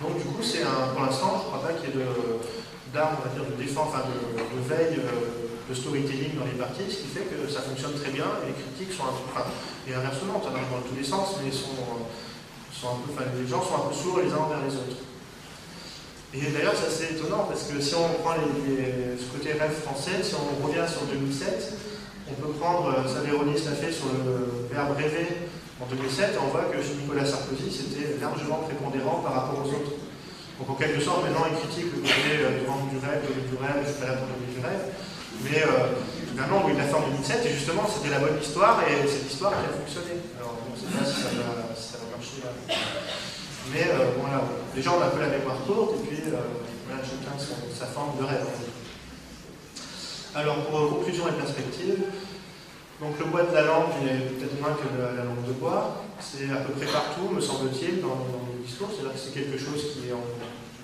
[0.00, 2.06] Donc, du coup, c'est pour l'instant, je ne crois pas qu'il y ait de
[2.92, 6.88] d'armes, on va dire, de défense, enfin de, veille, euh, de storytelling dans les parties,
[6.88, 9.48] ce qui fait que ça fonctionne très bien les critiques sont un peu, enfin,
[9.88, 11.74] et inversement, ça dans tous les sens, mais sont,
[12.72, 15.00] sont un peu, les gens sont un peu sourds les uns envers les autres.
[16.34, 20.34] Et d'ailleurs, c'est assez étonnant parce que si on prend ce côté rêve français, si
[20.34, 21.74] on revient sur 2007,
[22.30, 25.50] on peut prendre, euh, ça Véronie l'a fait sur le verbe rêver
[25.80, 29.68] en 2007, et on voit que chez Nicolas Sarkozy, c'était largement prépondérant par rapport aux
[29.68, 30.01] autres.
[30.62, 33.90] Donc en quelque sorte, maintenant, il critique le côté euh, du rêve, du rêve, je
[33.90, 34.94] suis pas là du rêve.
[35.42, 35.98] Mais euh,
[36.30, 39.58] finalement, il l'a fait en 2007, et justement, c'était la bonne histoire, et cette histoire
[39.58, 40.22] qui a fonctionné.
[40.38, 42.46] Alors, on ne sait pas si ça va, marcher.
[43.74, 47.34] Mais euh, voilà, les gens ont un peu la mémoire courte, et puis voilà, chacun
[47.34, 48.46] sa forme de rêve.
[50.36, 52.06] Alors, pour conclusion et perspective,
[53.02, 56.06] donc le bois de la lampe est peut-être moins que la, lampe de bois.
[56.20, 58.94] C'est à peu près partout, me semble-t-il, dans, le discours.
[58.94, 60.22] C'est-à-dire que c'est quelque chose qui est en,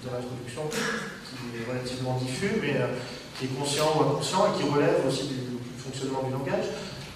[0.05, 2.95] dans l'introduction, qui est relativement diffus, mais euh,
[3.39, 6.69] qui est conscient ou inconscient et qui relève aussi du, fonctionnement du langage.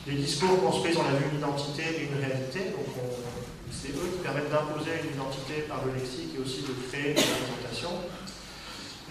[0.07, 2.73] Les discours construisent, on a vu, une identité et une réalité.
[2.73, 2.89] Donc
[3.71, 7.21] c'est eux qui permettent d'imposer une identité par le lexique et aussi de créer une
[7.21, 7.91] représentation.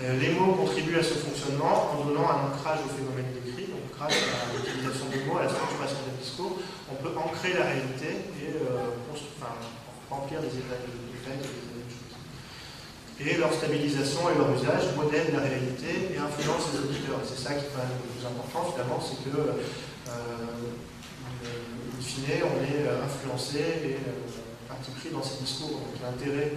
[0.01, 3.69] Euh, les mots contribuent à ce fonctionnement en donnant un ancrage au phénomène décrit
[4.01, 6.57] grâce à l'utilisation des mots, à la structuration des discours,
[6.89, 8.97] on peut ancrer la réalité et euh,
[10.09, 11.70] remplir des états de choses.
[13.21, 17.21] Et leur stabilisation et leur usage modèlent la réalité et influencent les auditeurs.
[17.23, 19.61] C'est ça qui est le plus important finalement, c'est que, euh,
[21.45, 25.85] in fine, on est influencé et euh, parti pris dans ces discours.
[25.85, 26.53] Donc l'intérêt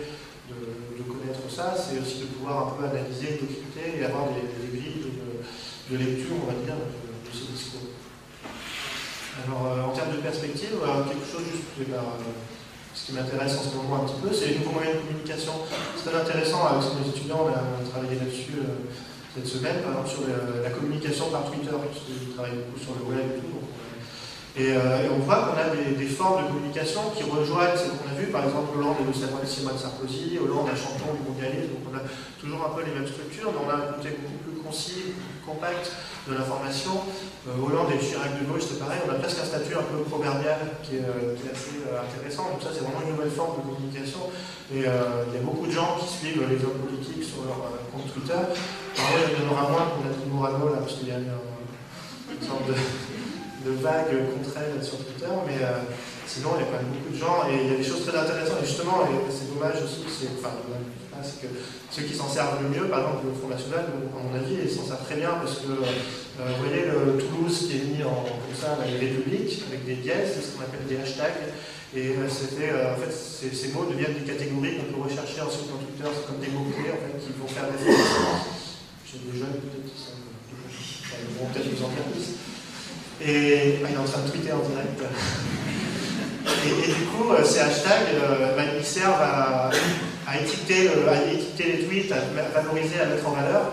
[0.48, 5.04] de, connaître ça, c'est aussi de pouvoir un peu analyser, décrypter et avoir des, grilles
[5.90, 6.76] de, lecture, on va dire,
[7.32, 7.92] ce discours.
[9.42, 11.98] Alors, euh, en termes de perspective, euh, quelque chose juste, eh ben,
[12.94, 15.52] ce qui m'intéresse en ce moment un petit peu, c'est les nouveaux moyens de communication.
[15.96, 18.86] C'est très intéressant, avec nos étudiants, on a travaillé là-dessus euh,
[19.34, 23.04] cette semaine, par exemple sur la communication par Twitter, parce qu'ils travaillent beaucoup sur le
[23.10, 23.58] web et tout.
[24.54, 24.70] Et,
[25.10, 28.46] on voit qu'on a des, formes de communication qui rejoignent ce qu'on a vu, par
[28.46, 32.06] exemple Hollande et le de Sarkozy, Hollande un champion du mondialisme, donc on a
[32.38, 35.92] toujours un peu les mêmes structures, mais on a un côté beaucoup plus concis, compact
[36.28, 37.04] de l'information.
[37.46, 40.00] Euh, Hollande et Chirac de gauche, c'est pareil, on a presque un statut un peu
[40.08, 42.50] proverbial qui est, euh, assez euh, intéressant.
[42.50, 44.32] Donc ça, c'est vraiment une nouvelle forme de communication.
[44.72, 47.60] Et il y a beaucoup de gens qui suivent les hommes politiques sur leur
[47.92, 48.32] compte Twitter.
[48.32, 51.36] Alors, il y en aura moins Nathalie Morano, là, parce qu'il y a une,
[52.40, 55.28] sorte de, vague contre elle sur Twitter.
[55.46, 55.60] Mais
[56.26, 58.08] sinon, il y a quand même beaucoup de gens et il y a des choses
[58.08, 58.64] très intéressantes.
[58.64, 60.40] Et justement, c'est dommage aussi, c'est
[61.32, 61.46] que
[61.90, 64.70] ceux qui s'en servent le mieux, par exemple le Front National, à mon avis, ils
[64.70, 68.26] s'en servent très bien parce que, euh, vous voyez, le Toulouse qui est mis en,
[68.26, 71.54] comme ça, les républiques, avec des dièses, c'est ce qu'on appelle des hashtags.
[71.94, 75.70] Et euh, c'était, euh, en fait, ces, mots deviennent des catégories qu'on peut rechercher ensuite
[75.70, 77.78] dans Twitter, c'est comme des mots-clés en fait, qui vont faire des
[79.06, 82.34] J'ai des jeunes peut-être qui sont, ils vont peut-être vous en dire plus.
[83.22, 84.98] Et ah, il est en train de tweeter en direct.
[86.66, 88.10] Et, du coup, ces hashtags,
[88.56, 89.70] bah, ils servent à,
[90.32, 90.90] étiqueter,
[91.58, 93.72] les tweets, à valoriser, à mettre en valeur.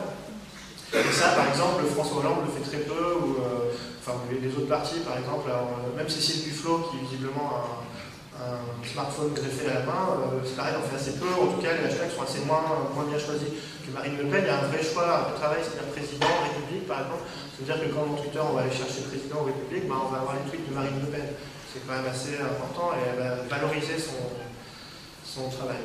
[0.94, 4.68] Et ça, par exemple, François Hollande le fait très peu, ou euh, enfin, les autres
[4.68, 5.50] partis, par exemple,
[5.96, 10.04] même Cécile Duflo, qui visiblement a un, smartphone greffé à la main,
[10.44, 11.32] c'est pareil, on fait assez peu.
[11.32, 13.48] En tout cas, les hashtags sont assez moins, bien choisis
[13.86, 14.44] que Marine Le Pen.
[14.44, 17.24] Il y a un vrai choix, un vrai travail, c'est-à-dire président, République, par exemple.
[17.56, 20.26] C'est-à-dire que quand dans Twitter, on va aller chercher président ou République, ben, on va
[20.26, 21.30] avoir les tweets de Marine Le Pen
[21.72, 25.78] c'est quand même assez important et elle va valoriser son travail.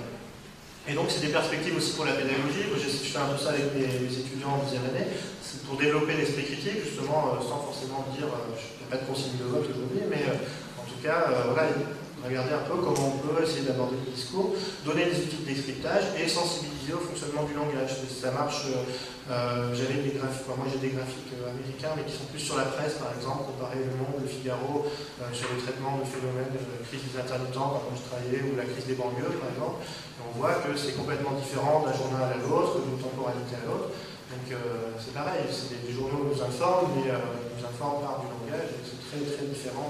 [0.89, 2.71] Et donc, c'est des perspectives aussi pour la pédagogie.
[2.71, 5.11] Je, je fais un peu ça avec mes, étudiants en deuxième année.
[5.43, 9.07] C'est pour développer l'esprit critique, justement, euh, sans forcément dire, euh, n'y a pas de
[9.11, 10.39] consigne de vote aujourd'hui, mais euh,
[10.79, 11.75] en tout cas, voilà,
[12.25, 14.55] regarder un peu comment on peut essayer d'aborder le discours,
[14.85, 17.99] donner des outils de décryptage et sensibiliser au fonctionnement du langage.
[18.07, 18.67] Ça marche,
[19.31, 22.57] euh, j'avais des graphiques, moi j'ai des graphiques euh, américains, mais qui sont plus sur
[22.57, 26.55] la presse, par exemple, comparé Le Monde, Le Figaro, euh, sur le traitement de phénomènes
[26.55, 29.83] de crise des intermittents, quand je travaillais, ou la crise des banlieues, par exemple.
[30.37, 33.89] On voit que c'est complètement différent d'un journal à l'autre, d'une temporalité à l'autre.
[34.29, 34.53] Donc
[35.01, 39.47] c'est pareil, des, journaux nous informent, mais nous informent par du langage, c'est très très
[39.49, 39.89] différent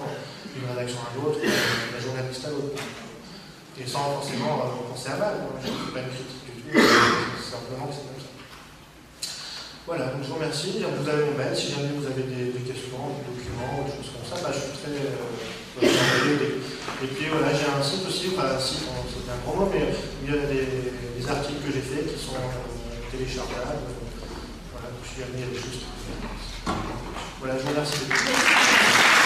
[0.55, 2.79] d'une rédaction à l'autre, d'un journaliste à l'autre.
[3.75, 7.91] Et sans forcément penser à mal, je ne pas une critique du tout, c'est simplement
[7.91, 8.31] que c'est comme ça.
[9.83, 10.79] Voilà, donc je vous remercie.
[10.79, 14.27] Vous avez mon mail, si jamais vous avez des, questions, des documents, des choses comme
[14.31, 14.95] ça, bah, je suis très.
[14.95, 15.27] Euh,
[17.03, 18.89] et puis voilà, j'ai un site aussi, enfin un site,
[19.29, 19.89] un gros mot, mais
[20.25, 23.83] il y a des, articles que j'ai faits qui sont euh, téléchargeables.
[24.73, 25.87] Voilà, je suis amené à des choses.
[27.41, 29.26] Voilà, je vous remercie.